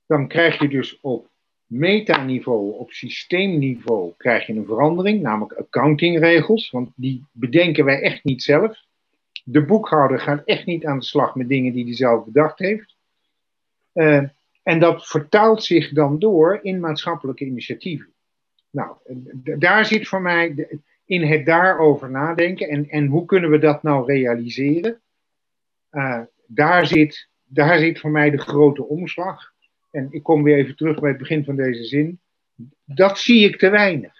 dan 0.06 0.28
krijg 0.28 0.60
je 0.60 0.68
dus 0.68 1.00
op 1.00 1.30
metaniveau, 1.70 2.78
op 2.78 2.92
systeemniveau, 2.92 4.14
krijg 4.18 4.48
je 4.48 4.54
een 4.54 4.66
verandering, 4.66 5.22
namelijk 5.22 5.54
accountingregels, 5.54 6.70
want 6.70 6.92
die 6.96 7.26
bedenken 7.32 7.86
wij 7.86 8.02
echt 8.02 8.24
niet 8.24 8.44
zelf. 8.44 8.86
De 9.44 9.66
boekhouder 9.66 10.20
gaat 10.20 10.46
echt 10.46 10.66
niet 10.66 10.86
aan 10.86 11.00
de 11.00 11.06
slag 11.06 11.36
met 11.36 11.50
dingen 11.50 11.74
die 11.74 11.84
hij 11.84 11.96
zelf 11.96 12.26
bedacht 12.26 12.60
heeft. 12.60 12.96
Uh, 13.94 14.24
en 14.64 14.80
dat 14.80 15.08
vertaalt 15.08 15.64
zich 15.64 15.90
dan 15.90 16.20
door 16.20 16.60
in 16.62 16.80
maatschappelijke 16.80 17.46
initiatieven. 17.46 18.14
Nou, 18.70 18.96
daar 19.58 19.86
zit 19.86 20.08
voor 20.08 20.22
mij 20.22 20.68
in 21.06 21.24
het 21.24 21.46
daarover 21.46 22.10
nadenken 22.10 22.68
en, 22.68 22.90
en 22.90 23.06
hoe 23.06 23.26
kunnen 23.26 23.50
we 23.50 23.58
dat 23.58 23.84
nou 23.84 24.06
realiseren. 24.06 25.02
Uh, 25.92 26.22
daar, 26.48 26.88
zit, 26.88 27.28
daar 27.44 27.80
zit 27.80 28.00
voor 28.00 28.12
mij 28.12 28.30
de 28.30 28.38
grote 28.38 28.84
omslag 28.84 29.54
en 29.92 30.08
ik 30.10 30.24
kom 30.24 30.44
weer 30.44 30.58
even 30.58 30.76
terug 30.76 31.00
bij 31.00 31.10
het 31.10 31.20
begin 31.20 31.44
van 31.44 31.56
deze 31.56 31.84
zin, 31.84 32.20
dat 32.86 33.20
zie 33.20 33.46
ik 33.46 33.58
te 33.58 33.70
weinig. 33.70 34.14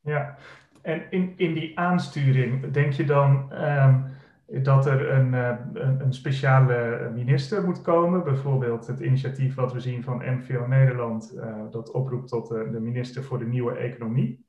Ja, 0.00 0.38
en 0.82 1.02
in, 1.10 1.32
in 1.36 1.54
die 1.54 1.78
aansturing, 1.78 2.70
denk 2.70 2.92
je 2.92 3.04
dan 3.04 3.52
ehm, 3.52 4.00
dat 4.46 4.86
er 4.86 5.10
een, 5.10 5.32
uh, 5.32 5.58
een, 5.72 6.00
een, 6.00 6.12
speciale 6.12 7.10
minister 7.14 7.64
moet 7.64 7.82
komen? 7.82 8.24
Bijvoorbeeld 8.24 8.86
het 8.86 9.00
initiatief 9.00 9.54
wat 9.54 9.72
we 9.72 9.80
zien 9.80 10.02
van 10.02 10.22
MVO 10.24 10.66
Nederland, 10.66 11.32
uh, 11.36 11.70
dat 11.70 11.90
oproept 11.90 12.28
tot 12.28 12.48
de, 12.48 12.80
minister 12.80 13.22
voor 13.22 13.38
de 13.38 13.46
nieuwe 13.46 13.76
economie? 13.76 14.44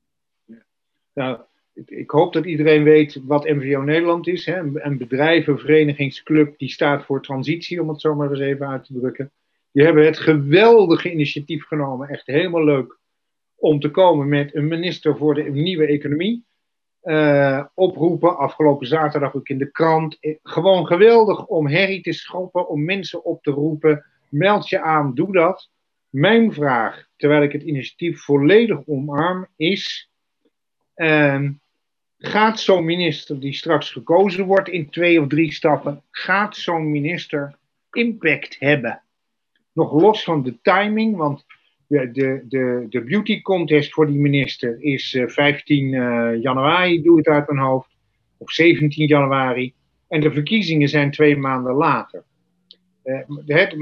Nou, 1.12 1.40
ik, 1.72 1.90
ik, 1.90 2.10
hoop 2.10 2.32
dat 2.32 2.44
iedereen 2.44 2.82
weet 2.82 3.20
wat 3.24 3.44
MVO 3.44 3.82
Nederland 3.82 4.26
is. 4.26 4.46
Hè? 4.46 4.58
Een 4.58 4.98
bedrijvenverenigingsclub 4.98 6.58
die 6.58 6.68
staat 6.68 7.04
voor 7.04 7.22
transitie, 7.22 7.82
om 7.82 7.88
het 7.88 8.00
zo 8.00 8.14
maar 8.14 8.30
eens 8.30 8.40
even 8.40 8.68
uit 8.68 8.84
te 8.84 8.92
drukken. 8.92 9.32
Die 9.74 9.84
hebben 9.84 10.04
het 10.04 10.18
geweldige 10.18 11.12
initiatief 11.12 11.64
genomen, 11.64 12.08
echt 12.08 12.26
helemaal 12.26 12.64
leuk, 12.64 12.98
om 13.54 13.80
te 13.80 13.90
komen 13.90 14.28
met 14.28 14.54
een 14.54 14.68
minister 14.68 15.16
voor 15.16 15.34
de 15.34 15.42
nieuwe 15.42 15.86
economie. 15.86 16.44
Uh, 17.02 17.64
oproepen, 17.74 18.38
afgelopen 18.38 18.86
zaterdag 18.86 19.34
ook 19.34 19.48
in 19.48 19.58
de 19.58 19.70
krant. 19.70 20.16
Eh, 20.20 20.34
gewoon 20.42 20.86
geweldig 20.86 21.46
om 21.46 21.68
herrie 21.68 22.02
te 22.02 22.12
schoppen, 22.12 22.68
om 22.68 22.84
mensen 22.84 23.24
op 23.24 23.42
te 23.42 23.50
roepen. 23.50 24.04
Meld 24.28 24.68
je 24.68 24.80
aan, 24.80 25.14
doe 25.14 25.32
dat. 25.32 25.70
Mijn 26.08 26.52
vraag, 26.52 27.08
terwijl 27.16 27.42
ik 27.42 27.52
het 27.52 27.62
initiatief 27.62 28.20
volledig 28.20 28.86
omarm, 28.86 29.46
is: 29.56 30.10
uh, 30.96 31.48
gaat 32.18 32.60
zo'n 32.60 32.84
minister 32.84 33.40
die 33.40 33.54
straks 33.54 33.90
gekozen 33.90 34.44
wordt 34.44 34.68
in 34.68 34.90
twee 34.90 35.20
of 35.20 35.26
drie 35.26 35.52
stappen, 35.52 36.02
gaat 36.10 36.56
zo'n 36.56 36.90
minister 36.90 37.56
impact 37.90 38.56
hebben? 38.58 39.03
Nog 39.74 39.92
los 39.92 40.24
van 40.24 40.42
de 40.42 40.60
timing, 40.62 41.16
want 41.16 41.44
de, 41.86 42.10
de, 42.10 42.44
de, 42.48 42.86
de 42.88 43.04
beauty 43.04 43.40
contest 43.40 43.92
voor 43.92 44.06
die 44.06 44.18
minister 44.18 44.82
is 44.82 45.22
15 45.26 45.92
uh, 45.92 46.32
eh, 46.32 46.42
januari, 46.42 47.02
doe 47.02 47.16
het 47.16 47.26
uit 47.26 47.46
mijn 47.48 47.66
hoofd, 47.66 47.96
of 48.38 48.50
17 48.50 49.06
januari. 49.06 49.74
En 50.08 50.20
de 50.20 50.32
verkiezingen 50.32 50.88
zijn 50.88 51.10
twee 51.10 51.36
maanden 51.36 51.74
later. 51.74 52.24
Uh, 53.04 53.20
het, 53.46 53.74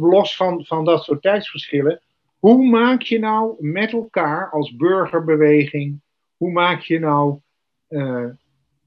los 0.00 0.36
van, 0.36 0.64
van 0.64 0.84
dat 0.84 1.04
soort 1.04 1.22
tijdsverschillen, 1.22 2.00
hoe 2.38 2.66
maak 2.66 3.02
je 3.02 3.18
nou 3.18 3.54
met 3.58 3.92
elkaar 3.92 4.50
als 4.50 4.76
burgerbeweging, 4.76 6.00
hoe 6.36 6.52
maak 6.52 6.80
je 6.80 6.98
nou 6.98 7.40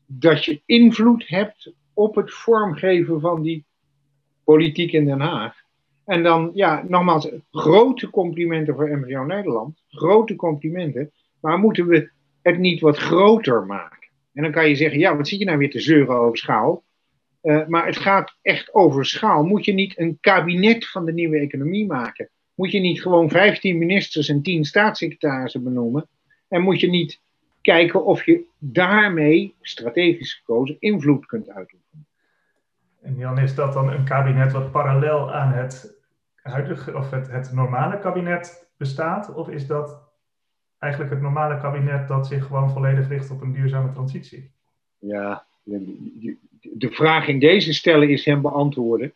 dat 0.06 0.46
je 0.46 0.62
invloed 0.66 1.28
hebt 1.28 1.74
op 1.94 2.16
het 2.16 2.34
vormgeven 2.34 3.20
van 3.20 3.42
die 3.42 3.66
politiek 4.44 4.92
in 4.92 5.06
Den 5.06 5.20
Haag? 5.20 5.61
En 6.06 6.24
dan, 6.24 6.52
ja, 6.54 6.84
nogmaals, 6.88 7.30
grote 7.52 8.10
complimenten 8.10 8.76
voor 8.76 8.98
MVO 8.98 9.24
Nederland. 9.24 9.84
Grote 9.90 10.36
complimenten. 10.36 11.12
Maar 11.40 11.58
moeten 11.60 11.88
we 11.88 12.10
het 12.42 12.58
niet 12.58 12.80
wat 12.80 12.98
groter 12.98 13.66
maken? 13.66 14.10
En 14.34 14.44
dan 14.44 14.52
kan 14.52 14.70
je 14.70 14.76
zeggen, 14.76 15.00
ja, 15.00 15.18
wat 15.18 15.28
zit 15.28 15.40
je 15.40 15.46
nou 15.46 15.58
weer 15.58 15.70
te 15.70 15.80
zeuren 15.80 16.16
over 16.16 16.38
schaal? 16.38 16.84
Uh, 17.44 17.68
maar 17.68 17.86
het 17.86 17.98
gaat 17.98 18.38
echt 18.42 18.74
over 18.74 19.06
schaal. 19.06 19.44
Moet 19.44 19.66
je 19.66 19.74
niet 19.74 20.00
een 20.00 20.18
kabinet 20.20 20.90
van 20.90 21.06
de 21.06 21.14
nieuwe 21.14 21.38
economie 21.38 21.86
maken? 21.86 22.30
Moet 22.56 22.72
je 22.72 22.80
niet 22.80 23.02
gewoon 23.02 23.30
15 23.30 23.78
ministers 23.78 24.30
en 24.30 24.42
10 24.42 24.66
staatssecretarissen 24.66 25.64
benoemen? 25.64 26.08
En 26.48 26.62
moet 26.62 26.80
je 26.80 26.90
niet 26.90 27.22
kijken 27.62 28.06
of 28.06 28.26
je 28.26 28.44
daarmee, 28.58 29.56
strategisch 29.62 30.34
gekozen, 30.34 30.76
invloed 30.80 31.26
kunt 31.26 31.50
uitoefenen? 31.50 32.06
En 33.02 33.16
Jan, 33.16 33.38
is 33.38 33.56
dat 33.56 33.74
dan 33.74 33.90
een 33.90 34.06
kabinet 34.06 34.52
wat 34.52 34.72
parallel 34.72 35.34
aan 35.34 35.54
het 35.54 36.02
huidige 36.36 36.98
of 36.98 37.10
het, 37.10 37.32
het 37.32 37.52
normale 37.54 38.00
kabinet 38.00 38.70
bestaat? 38.78 39.34
Of 39.34 39.50
is 39.50 39.68
dat 39.68 40.10
eigenlijk 40.78 41.14
het 41.14 41.22
normale 41.22 41.60
kabinet 41.60 42.08
dat 42.08 42.28
zich 42.28 42.46
gewoon 42.46 42.72
volledig 42.72 43.08
richt 43.08 43.32
op 43.32 43.42
een 43.42 43.54
duurzame 43.54 43.92
transitie? 43.92 44.52
Ja, 44.98 45.46
de, 45.64 46.92
vraag 46.92 47.28
in 47.28 47.40
deze 47.40 47.74
stellen 47.74 48.10
is 48.10 48.26
hem 48.26 48.42
beantwoorden. 48.42 49.14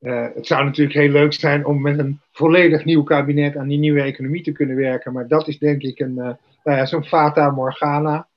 Uh, 0.00 0.26
het 0.34 0.46
zou 0.46 0.64
natuurlijk 0.64 0.98
heel 0.98 1.10
leuk 1.10 1.32
zijn 1.32 1.66
om 1.66 1.82
met 1.82 1.98
een 1.98 2.20
volledig 2.32 2.84
nieuw 2.84 3.02
kabinet 3.02 3.56
aan 3.56 3.68
die 3.68 3.78
nieuwe 3.78 4.02
economie 4.02 4.42
te 4.42 4.52
kunnen 4.52 4.76
werken, 4.76 5.12
maar 5.12 5.28
dat 5.28 5.48
is 5.48 5.58
denk 5.58 5.82
ik 5.82 5.98
een, 5.98 6.10
uh, 6.10 6.30
nou 6.64 6.76
ja, 6.76 6.86
zo'n 6.86 7.04
fata 7.04 7.50
morgana. 7.50 8.28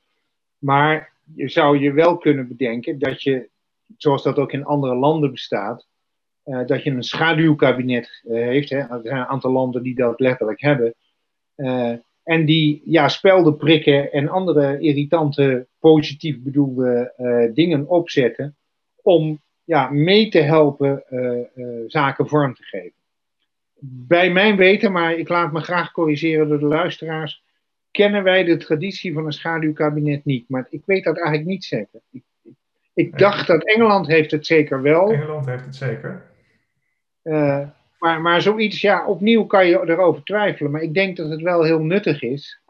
Maar 0.58 1.12
je 1.36 1.50
zou 1.50 1.80
je 1.80 1.92
wel 1.92 2.18
kunnen 2.18 2.48
bedenken 2.48 3.00
dat 3.00 3.24
je, 3.24 3.50
zoals 3.98 4.24
dat 4.24 4.38
ook 4.38 4.52
in 4.52 4.66
andere 4.66 4.96
landen 4.96 5.32
bestaat, 5.32 5.88
uh, 6.46 6.66
dat 6.66 6.84
je 6.84 6.92
een 6.92 7.04
schaduwkabinet 7.04 8.22
uh, 8.24 8.34
heeft. 8.34 8.70
Hè. 8.70 8.78
Er 8.78 9.00
zijn 9.04 9.18
een 9.18 9.26
aantal 9.26 9.52
landen 9.52 9.84
die 9.84 9.96
dat 9.96 10.20
letterlijk 10.20 10.62
hebben. 10.62 10.96
Uh, 11.56 11.94
en 12.24 12.46
die 12.46 12.82
ja, 12.86 13.08
spelden 13.08 13.58
prikken 13.58 14.12
en 14.12 14.30
andere 14.30 14.80
irritante, 14.80 15.68
positief 15.80 16.42
bedoelde 16.42 17.14
dingen 17.54 17.88
opzetten. 17.88 18.56
om 19.02 19.42
ja, 19.64 19.90
mee 19.90 20.30
te 20.30 20.40
helpen 20.40 21.04
zaken 21.88 22.28
vorm 22.28 22.54
te 22.54 22.64
geven. 22.64 23.00
Bij 23.82 24.32
mijn 24.32 24.56
weten, 24.56 24.92
maar 24.92 25.14
ik 25.14 25.30
laat 25.30 25.52
me 25.52 25.62
graag 25.62 25.92
corrigeren 25.92 26.50
door 26.50 26.60
de 26.60 26.66
luisteraars. 26.66 27.44
kennen 27.92 28.24
wij 28.24 28.44
de 28.44 28.58
traditie 28.58 29.14
van 29.14 29.26
een 29.26 29.32
schaduwkabinet 29.32 30.26
niet. 30.26 30.50
Maar 30.50 30.68
ik 30.70 30.82
weet 30.86 31.04
dat 31.04 31.18
eigenlijk 31.18 31.48
niet 31.48 31.64
zeker. 31.64 32.02
Ik, 32.12 32.24
ik 33.00 33.18
dacht 33.18 33.48
dat 33.48 33.64
Engeland 33.64 34.08
heeft 34.08 34.32
het 34.32 34.46
zeker 34.46 34.82
wel. 34.82 35.12
Engeland 35.12 35.46
heeft 35.46 35.66
het 35.66 35.76
zeker. 35.76 36.22
Uh, 37.24 37.68
maar, 38.00 38.22
maar 38.22 38.42
zoiets, 38.42 38.82
ja, 38.82 39.06
opnieuw 39.06 39.46
kan 39.46 39.68
je 39.68 39.90
erover 39.90 40.24
twijfelen. 40.24 40.72
Maar 40.72 40.82
ik 40.82 40.94
denk 40.94 41.18
dat 41.18 41.30
het 41.30 41.42
wel 41.42 41.64
heel 41.64 41.82
nuttig 41.82 42.22
is 42.22 42.62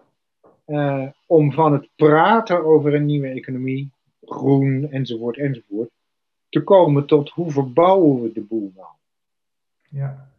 uh, 0.68 1.08
om 1.26 1.52
van 1.52 1.74
het 1.74 1.90
praten 1.96 2.66
over 2.66 2.94
een 2.94 3.06
nieuwe 3.06 3.28
economie, 3.28 3.92
groen 4.22 4.88
enzovoort 4.92 5.38
enzovoort, 5.38 5.90
te 6.50 6.64
komen 6.64 7.06
tot 7.06 7.30
hoe 7.30 7.52
verbouwen 7.52 8.22
we 8.22 8.32
de 8.34 8.42
boel 8.42 8.72
nou? 8.76 8.88
Ja, 9.90 10.30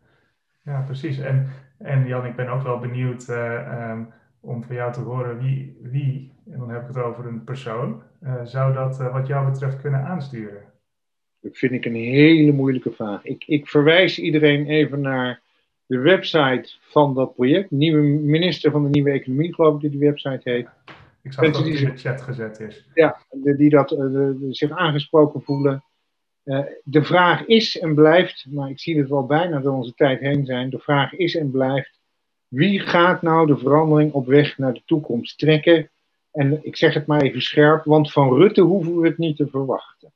ja 0.65 0.81
precies. 0.81 1.19
En, 1.19 1.51
en 1.79 2.07
Jan, 2.07 2.27
ik 2.27 2.37
ben 2.37 2.49
ook 2.49 2.63
wel 2.63 2.79
benieuwd 2.79 3.29
uh, 3.29 3.91
um, 3.91 4.13
om 4.41 4.63
van 4.65 4.75
jou 4.75 4.93
te 4.93 5.01
horen 5.01 5.39
wie, 5.39 5.79
wie, 5.83 6.33
en 6.51 6.59
dan 6.59 6.71
heb 6.71 6.81
ik 6.81 6.89
het 6.89 7.05
over 7.05 7.27
een 7.27 7.45
persoon, 7.45 8.03
zou 8.45 8.75
dat 8.75 8.97
wat 8.97 9.27
jou 9.27 9.51
betreft 9.51 9.81
kunnen 9.81 10.05
aansturen? 10.05 10.63
Dat 11.41 11.57
vind 11.57 11.73
ik 11.73 11.85
een 11.85 11.95
hele 11.95 12.53
moeilijke 12.53 12.91
vraag. 12.91 13.25
Ik, 13.25 13.45
ik 13.47 13.69
verwijs 13.69 14.19
iedereen 14.19 14.67
even 14.67 15.01
naar 15.01 15.41
de 15.87 15.99
website 15.99 16.73
van 16.81 17.15
dat 17.15 17.35
project. 17.35 17.71
Nieuwe 17.71 18.03
minister 18.03 18.71
van 18.71 18.83
de 18.83 18.89
Nieuwe 18.89 19.11
Economie, 19.11 19.55
geloof 19.55 19.75
ik, 19.75 19.81
die 19.81 19.91
die 19.91 20.09
website 20.09 20.51
heet. 20.51 20.69
Ik 21.23 21.33
zag 21.33 21.51
dat 21.51 21.65
die 21.65 21.79
in 21.79 21.85
de 21.85 21.97
chat 21.97 22.21
gezet 22.21 22.61
is. 22.61 22.89
Ja, 22.95 23.21
die 23.31 23.71
dat, 23.71 23.93
uh, 23.93 24.31
zich 24.51 24.71
aangesproken 24.71 25.43
voelen. 25.43 25.85
Uh, 26.45 26.61
de 26.85 27.05
vraag 27.05 27.47
is 27.47 27.79
en 27.79 27.95
blijft, 27.95 28.47
maar 28.51 28.71
ik 28.71 28.81
zie 28.81 28.99
het 28.99 29.09
wel 29.09 29.27
bijna 29.27 29.61
door 29.61 29.75
onze 29.75 29.95
tijd 29.95 30.21
heen 30.21 30.45
zijn. 30.45 30.71
De 30.71 30.79
vraag 30.79 31.15
is 31.15 31.37
en 31.37 31.51
blijft: 31.51 32.01
wie 32.49 32.81
gaat 32.81 33.23
nou 33.23 33.47
de 33.47 33.59
verandering 33.59 34.13
op 34.13 34.27
weg 34.27 34.59
naar 34.59 34.73
de 34.73 34.83
toekomst 34.85 35.39
trekken? 35.39 35.91
En 36.33 36.65
ik 36.65 36.77
zeg 36.77 36.95
het 36.95 37.07
maar 37.07 37.21
even 37.21 37.43
scherp, 37.43 37.85
want 37.85 38.13
van 38.13 38.35
Rutte 38.35 38.61
hoeven 38.61 39.01
we 39.01 39.09
het 39.09 39.19
niet 39.19 39.37
te 39.37 39.47
verwachten. 39.47 40.13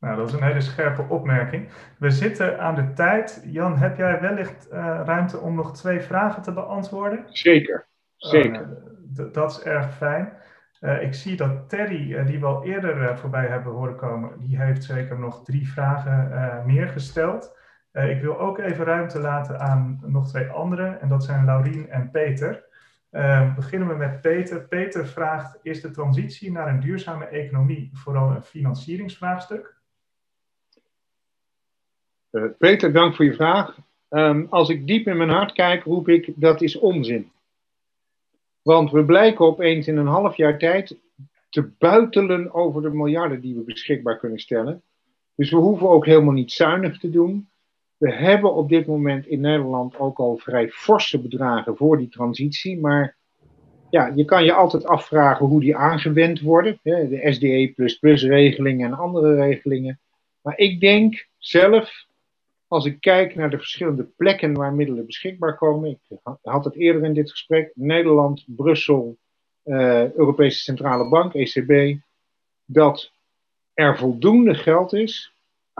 Nou, 0.00 0.16
dat 0.16 0.28
is 0.28 0.34
een 0.34 0.42
hele 0.42 0.60
scherpe 0.60 1.04
opmerking. 1.08 1.68
We 1.98 2.10
zitten 2.10 2.60
aan 2.60 2.74
de 2.74 2.92
tijd. 2.92 3.42
Jan, 3.46 3.76
heb 3.76 3.96
jij 3.96 4.20
wellicht 4.20 4.68
uh, 4.72 5.00
ruimte 5.04 5.38
om 5.38 5.54
nog 5.54 5.76
twee 5.76 6.00
vragen 6.00 6.42
te 6.42 6.52
beantwoorden? 6.52 7.24
Zeker, 7.28 7.86
zeker. 8.16 8.68
Uh, 9.16 9.32
dat 9.32 9.50
is 9.50 9.62
erg 9.62 9.96
fijn. 9.96 10.32
Uh, 10.80 11.02
ik 11.02 11.14
zie 11.14 11.36
dat 11.36 11.68
Terry, 11.68 12.24
die 12.24 12.40
we 12.40 12.46
al 12.46 12.64
eerder 12.64 13.18
voorbij 13.18 13.46
hebben 13.46 13.72
horen 13.72 13.96
komen, 13.96 14.38
die 14.38 14.60
heeft 14.60 14.84
zeker 14.84 15.18
nog 15.18 15.44
drie 15.44 15.72
vragen 15.72 16.62
meer 16.66 16.88
gesteld. 16.88 17.58
ik 17.92 18.20
wil 18.20 18.38
ook 18.38 18.58
even 18.58 18.84
ruimte 18.84 19.18
laten 19.18 19.60
aan 19.60 20.00
nog 20.06 20.28
twee 20.28 20.48
anderen, 20.48 21.00
en 21.00 21.08
dat 21.08 21.24
zijn 21.24 21.44
Laurien 21.44 21.90
en 21.90 22.10
Peter. 22.10 22.68
Beginnen 23.56 23.88
we 23.88 23.94
met 23.94 24.20
Peter. 24.20 24.60
Peter 24.60 25.06
vraagt, 25.06 25.58
is 25.62 25.80
de 25.80 25.90
transitie 25.90 26.52
naar 26.52 26.68
een 26.68 26.80
duurzame 26.80 27.24
economie 27.24 27.90
vooral 27.92 28.30
een 28.30 28.42
financieringsvraagstuk? 28.42 29.78
Uh, 32.30 32.44
Peter, 32.58 32.92
dank 32.92 33.16
voor 33.16 33.24
je 33.24 33.34
vraag. 33.34 33.78
Um, 34.10 34.46
als 34.50 34.68
ik 34.68 34.86
diep 34.86 35.06
in 35.06 35.16
mijn 35.16 35.30
hart 35.30 35.52
kijk, 35.52 35.84
roep 35.84 36.08
ik 36.08 36.32
dat 36.36 36.62
is 36.62 36.78
onzin. 36.78 37.30
Want 38.62 38.90
we 38.90 39.04
blijken 39.04 39.44
opeens 39.44 39.86
in 39.86 39.96
een 39.96 40.06
half 40.06 40.36
jaar 40.36 40.58
tijd 40.58 40.96
te 41.48 41.62
buitelen 41.78 42.54
over 42.54 42.82
de 42.82 42.90
miljarden 42.90 43.40
die 43.40 43.54
we 43.54 43.60
beschikbaar 43.60 44.18
kunnen 44.18 44.38
stellen. 44.38 44.82
Dus 45.34 45.50
we 45.50 45.56
hoeven 45.56 45.88
ook 45.88 46.06
helemaal 46.06 46.32
niet 46.32 46.52
zuinig 46.52 46.98
te 46.98 47.10
doen. 47.10 47.49
We 48.00 48.12
hebben 48.12 48.54
op 48.54 48.68
dit 48.68 48.86
moment 48.86 49.26
in 49.26 49.40
Nederland 49.40 49.98
ook 49.98 50.18
al 50.18 50.36
vrij 50.36 50.68
forse 50.68 51.20
bedragen 51.20 51.76
voor 51.76 51.98
die 51.98 52.08
transitie. 52.08 52.80
Maar 52.80 53.16
ja, 53.90 54.12
je 54.14 54.24
kan 54.24 54.44
je 54.44 54.52
altijd 54.52 54.84
afvragen 54.84 55.46
hoe 55.46 55.60
die 55.60 55.76
aangewend 55.76 56.40
worden. 56.40 56.78
Hè, 56.82 57.08
de 57.08 57.32
SDE 57.32 57.72
regelingen 58.28 58.86
en 58.86 58.98
andere 58.98 59.34
regelingen. 59.34 60.00
Maar 60.42 60.58
ik 60.58 60.80
denk 60.80 61.28
zelf 61.38 62.06
als 62.68 62.84
ik 62.84 63.00
kijk 63.00 63.34
naar 63.34 63.50
de 63.50 63.58
verschillende 63.58 64.04
plekken 64.16 64.54
waar 64.54 64.72
middelen 64.72 65.06
beschikbaar 65.06 65.56
komen, 65.56 65.90
ik 65.90 66.18
had 66.42 66.64
het 66.64 66.74
eerder 66.74 67.04
in 67.04 67.14
dit 67.14 67.30
gesprek, 67.30 67.70
Nederland, 67.74 68.44
Brussel, 68.46 69.18
Europese 69.64 70.58
Centrale 70.58 71.08
Bank, 71.08 71.34
ECB, 71.34 72.00
dat 72.64 73.12
er 73.74 73.98
voldoende 73.98 74.54
geld 74.54 74.92
is. 74.92 75.29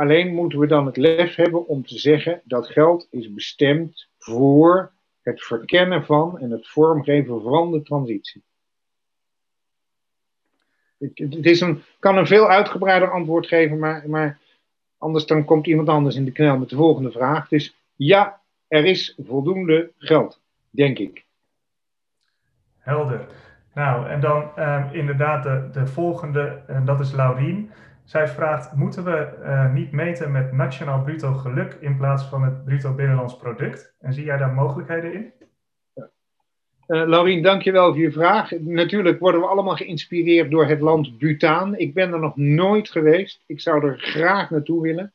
Alleen 0.01 0.35
moeten 0.35 0.59
we 0.59 0.67
dan 0.67 0.87
het 0.87 0.97
lef 0.97 1.35
hebben 1.35 1.67
om 1.67 1.87
te 1.87 1.99
zeggen 1.99 2.41
dat 2.45 2.67
geld 2.67 3.07
is 3.11 3.33
bestemd 3.33 4.09
voor 4.19 4.93
het 5.23 5.43
verkennen 5.43 6.05
van 6.05 6.39
en 6.39 6.51
het 6.51 6.69
vormgeven 6.69 7.43
van 7.43 7.73
de 7.73 7.83
transitie. 7.83 8.43
Het 10.99 11.79
kan 11.99 12.17
een 12.17 12.27
veel 12.27 12.49
uitgebreider 12.49 13.11
antwoord 13.11 13.47
geven, 13.47 13.79
maar, 13.79 14.09
maar 14.09 14.39
anders 14.99 15.27
dan 15.27 15.45
komt 15.45 15.67
iemand 15.67 15.89
anders 15.89 16.17
in 16.17 16.25
de 16.25 16.33
knel 16.33 16.59
met 16.59 16.69
de 16.69 16.77
volgende 16.77 17.11
vraag. 17.11 17.49
Dus 17.49 17.75
ja, 17.97 18.41
er 18.69 18.85
is 18.85 19.15
voldoende 19.27 19.93
geld, 19.99 20.41
denk 20.71 20.99
ik. 20.99 21.25
Helder. 22.79 23.27
Nou, 23.75 24.09
en 24.09 24.21
dan 24.21 24.57
ehm, 24.57 24.95
inderdaad 24.95 25.43
de, 25.43 25.69
de 25.73 25.87
volgende, 25.87 26.63
en 26.67 26.85
dat 26.85 27.01
is 27.01 27.13
Laurien. 27.13 27.71
Zij 28.11 28.29
vraagt, 28.29 28.75
moeten 28.75 29.05
we 29.05 29.39
uh, 29.43 29.73
niet 29.73 29.93
meten 29.93 30.33
met 30.33 30.53
nationaal 30.53 31.03
bruto 31.03 31.33
geluk 31.33 31.77
in 31.81 31.97
plaats 31.97 32.25
van 32.25 32.43
het 32.43 32.65
bruto 32.65 32.95
binnenlands 32.95 33.37
product? 33.37 33.95
En 34.01 34.13
zie 34.13 34.25
jij 34.25 34.37
daar 34.37 34.53
mogelijkheden 34.53 35.13
in? 35.13 35.33
Uh, 35.95 36.05
Laurien, 36.87 37.43
dankjewel 37.43 37.93
voor 37.93 38.03
je 38.03 38.13
vraag. 38.13 38.51
Natuurlijk 38.51 39.21
worden 39.21 39.41
we 39.41 39.47
allemaal 39.47 39.77
geïnspireerd 39.77 40.51
door 40.51 40.67
het 40.67 40.81
land 40.81 41.19
Bhutan. 41.19 41.77
Ik 41.77 41.95
ben 41.95 42.13
er 42.13 42.21
nog 42.21 42.37
nooit 42.37 42.91
geweest. 42.91 43.43
Ik 43.47 43.61
zou 43.61 43.87
er 43.87 43.99
graag 43.99 44.51
naartoe 44.51 44.83
willen. 44.83 45.13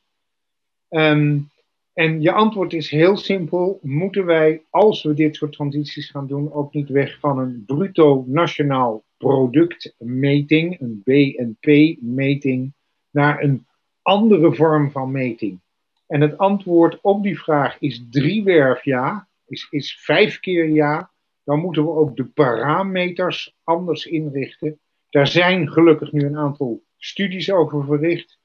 Um, 0.89 1.49
en 1.93 2.21
je 2.21 2.31
antwoord 2.31 2.73
is 2.73 2.89
heel 2.89 3.17
simpel. 3.17 3.79
Moeten 3.81 4.25
wij, 4.25 4.61
als 4.69 5.03
we 5.03 5.13
dit 5.13 5.35
soort 5.35 5.53
transities 5.53 6.09
gaan 6.09 6.27
doen, 6.27 6.53
ook 6.53 6.73
niet 6.73 6.89
weg 6.89 7.19
van 7.19 7.39
een 7.39 7.63
bruto 7.65 8.23
nationaal 8.27 9.03
productmeting, 9.17 10.81
een 10.81 11.01
BNP-meting, 11.03 12.73
naar 13.15 13.43
een 13.43 13.65
andere 14.01 14.55
vorm 14.55 14.91
van 14.91 15.11
meting? 15.11 15.59
En 16.07 16.21
het 16.21 16.37
antwoord 16.37 17.01
op 17.01 17.23
die 17.23 17.39
vraag 17.39 17.79
is 17.79 18.05
driewerf 18.09 18.83
ja, 18.83 19.27
is, 19.47 19.67
is 19.69 19.99
vijf 19.99 20.39
keer 20.39 20.69
ja. 20.69 21.11
Dan 21.43 21.59
moeten 21.59 21.83
we 21.83 21.89
ook 21.89 22.15
de 22.15 22.25
parameters 22.25 23.55
anders 23.63 24.05
inrichten. 24.05 24.79
Daar 25.09 25.27
zijn 25.27 25.71
gelukkig 25.71 26.11
nu 26.11 26.25
een 26.25 26.37
aantal 26.37 26.81
studies 26.97 27.51
over 27.51 27.85
verricht 27.85 28.39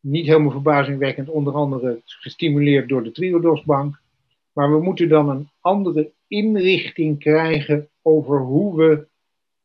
niet 0.00 0.26
helemaal 0.26 0.50
verbazingwekkend, 0.50 1.28
onder 1.28 1.54
andere 1.54 2.00
gestimuleerd 2.04 2.88
door 2.88 3.02
de 3.02 3.12
Triodosbank. 3.12 4.00
Maar 4.52 4.70
we 4.70 4.82
moeten 4.82 5.08
dan 5.08 5.28
een 5.28 5.48
andere 5.60 6.12
inrichting 6.28 7.18
krijgen 7.18 7.88
over 8.02 8.38
hoe 8.38 8.76
we 8.76 9.06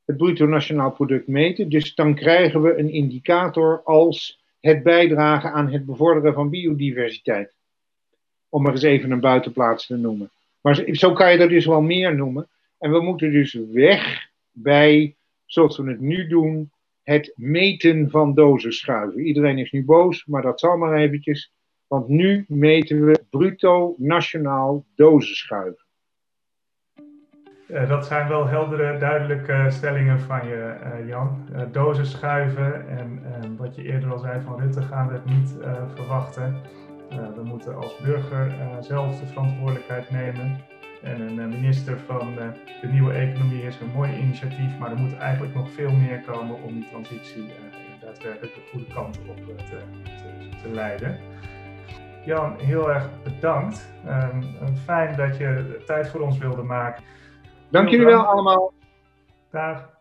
het 0.05 0.17
bruto 0.17 0.45
nationaal 0.45 0.91
product 0.91 1.27
meten. 1.27 1.69
Dus 1.69 1.95
dan 1.95 2.15
krijgen 2.15 2.61
we 2.61 2.77
een 2.77 2.91
indicator 2.91 3.81
als 3.83 4.43
het 4.65 4.83
bijdragen 4.83 5.51
aan 5.51 5.71
het 5.71 5.85
bevorderen 5.85 6.33
van 6.33 6.49
biodiversiteit. 6.49 7.53
Om 8.49 8.61
maar 8.61 8.71
eens 8.71 8.81
even 8.81 9.11
een 9.11 9.19
buitenplaats 9.19 9.85
te 9.85 9.95
noemen. 9.95 10.31
Maar 10.61 10.83
zo 10.91 11.13
kan 11.13 11.31
je 11.31 11.37
er 11.37 11.49
dus 11.49 11.65
wel 11.65 11.81
meer 11.81 12.15
noemen. 12.15 12.47
En 12.79 12.91
we 12.91 13.01
moeten 13.01 13.31
dus 13.31 13.53
weg 13.71 14.29
bij, 14.51 15.15
zoals 15.45 15.77
we 15.77 15.89
het 15.89 15.99
nu 15.99 16.27
doen, 16.27 16.71
het 17.03 17.33
meten 17.35 18.09
van 18.09 18.33
dosisschuiven. 18.33 19.19
Iedereen 19.19 19.57
is 19.57 19.71
nu 19.71 19.85
boos, 19.85 20.25
maar 20.25 20.41
dat 20.41 20.59
zal 20.59 20.77
maar 20.77 20.97
eventjes. 20.97 21.51
Want 21.87 22.07
nu 22.07 22.45
meten 22.47 23.05
we 23.05 23.23
bruto 23.29 23.95
nationaal 23.97 24.85
dosisschuiven. 24.95 25.84
Uh, 27.67 27.89
dat 27.89 28.05
zijn 28.05 28.27
wel 28.27 28.47
heldere, 28.47 28.97
duidelijke 28.97 29.65
stellingen 29.69 30.19
van 30.19 30.47
je, 30.47 30.75
uh, 30.83 31.07
Jan. 31.07 31.45
Uh, 31.51 31.61
dozen 31.71 32.05
schuiven 32.05 32.87
en 32.87 33.55
wat 33.57 33.75
je 33.75 33.83
eerder 33.83 34.11
al 34.11 34.19
zei 34.19 34.41
van 34.41 34.59
Rutte 34.59 34.81
gaan 34.81 35.07
we 35.07 35.13
het 35.13 35.25
niet 35.25 35.55
verwachten. 35.95 36.55
we 37.09 37.43
moeten 37.43 37.75
als 37.75 37.97
burger 38.03 38.51
zelf 38.79 39.19
de 39.19 39.25
verantwoordelijkheid 39.25 40.11
nemen. 40.11 40.57
En 41.05 41.21
een 41.21 41.39
eh, 41.39 41.45
minister 41.45 41.99
van 41.99 42.39
eh, 42.39 42.47
de 42.81 42.87
nieuwe 42.87 43.13
economie 43.13 43.63
is 43.63 43.79
een 43.79 43.91
mooi 43.95 44.15
initiatief, 44.15 44.77
maar 44.79 44.91
er 44.91 44.97
moet 44.97 45.17
eigenlijk 45.17 45.53
nog 45.53 45.71
veel 45.71 45.91
meer 45.91 46.21
komen 46.21 46.61
om 46.61 46.73
die 46.73 46.87
transitie 46.89 47.43
eh, 47.43 48.01
daadwerkelijk 48.01 48.53
de 48.53 48.61
goede 48.71 48.93
kant 48.93 49.19
op 49.27 49.35
te, 49.35 49.77
te, 50.61 50.69
leiden. 50.69 51.17
Jan, 52.23 52.55
heel 52.57 52.91
erg 52.91 53.09
bedankt. 53.23 53.93
Um, 54.07 54.43
fijn 54.83 55.15
dat 55.15 55.37
je 55.37 55.81
tijd 55.85 56.09
voor 56.09 56.21
ons 56.21 56.37
wilde 56.37 56.63
maken. 56.63 57.03
Dank 57.69 57.89
jullie 57.89 58.05
wel 58.05 58.25
allemaal. 58.25 58.73
Dag. 59.51 59.94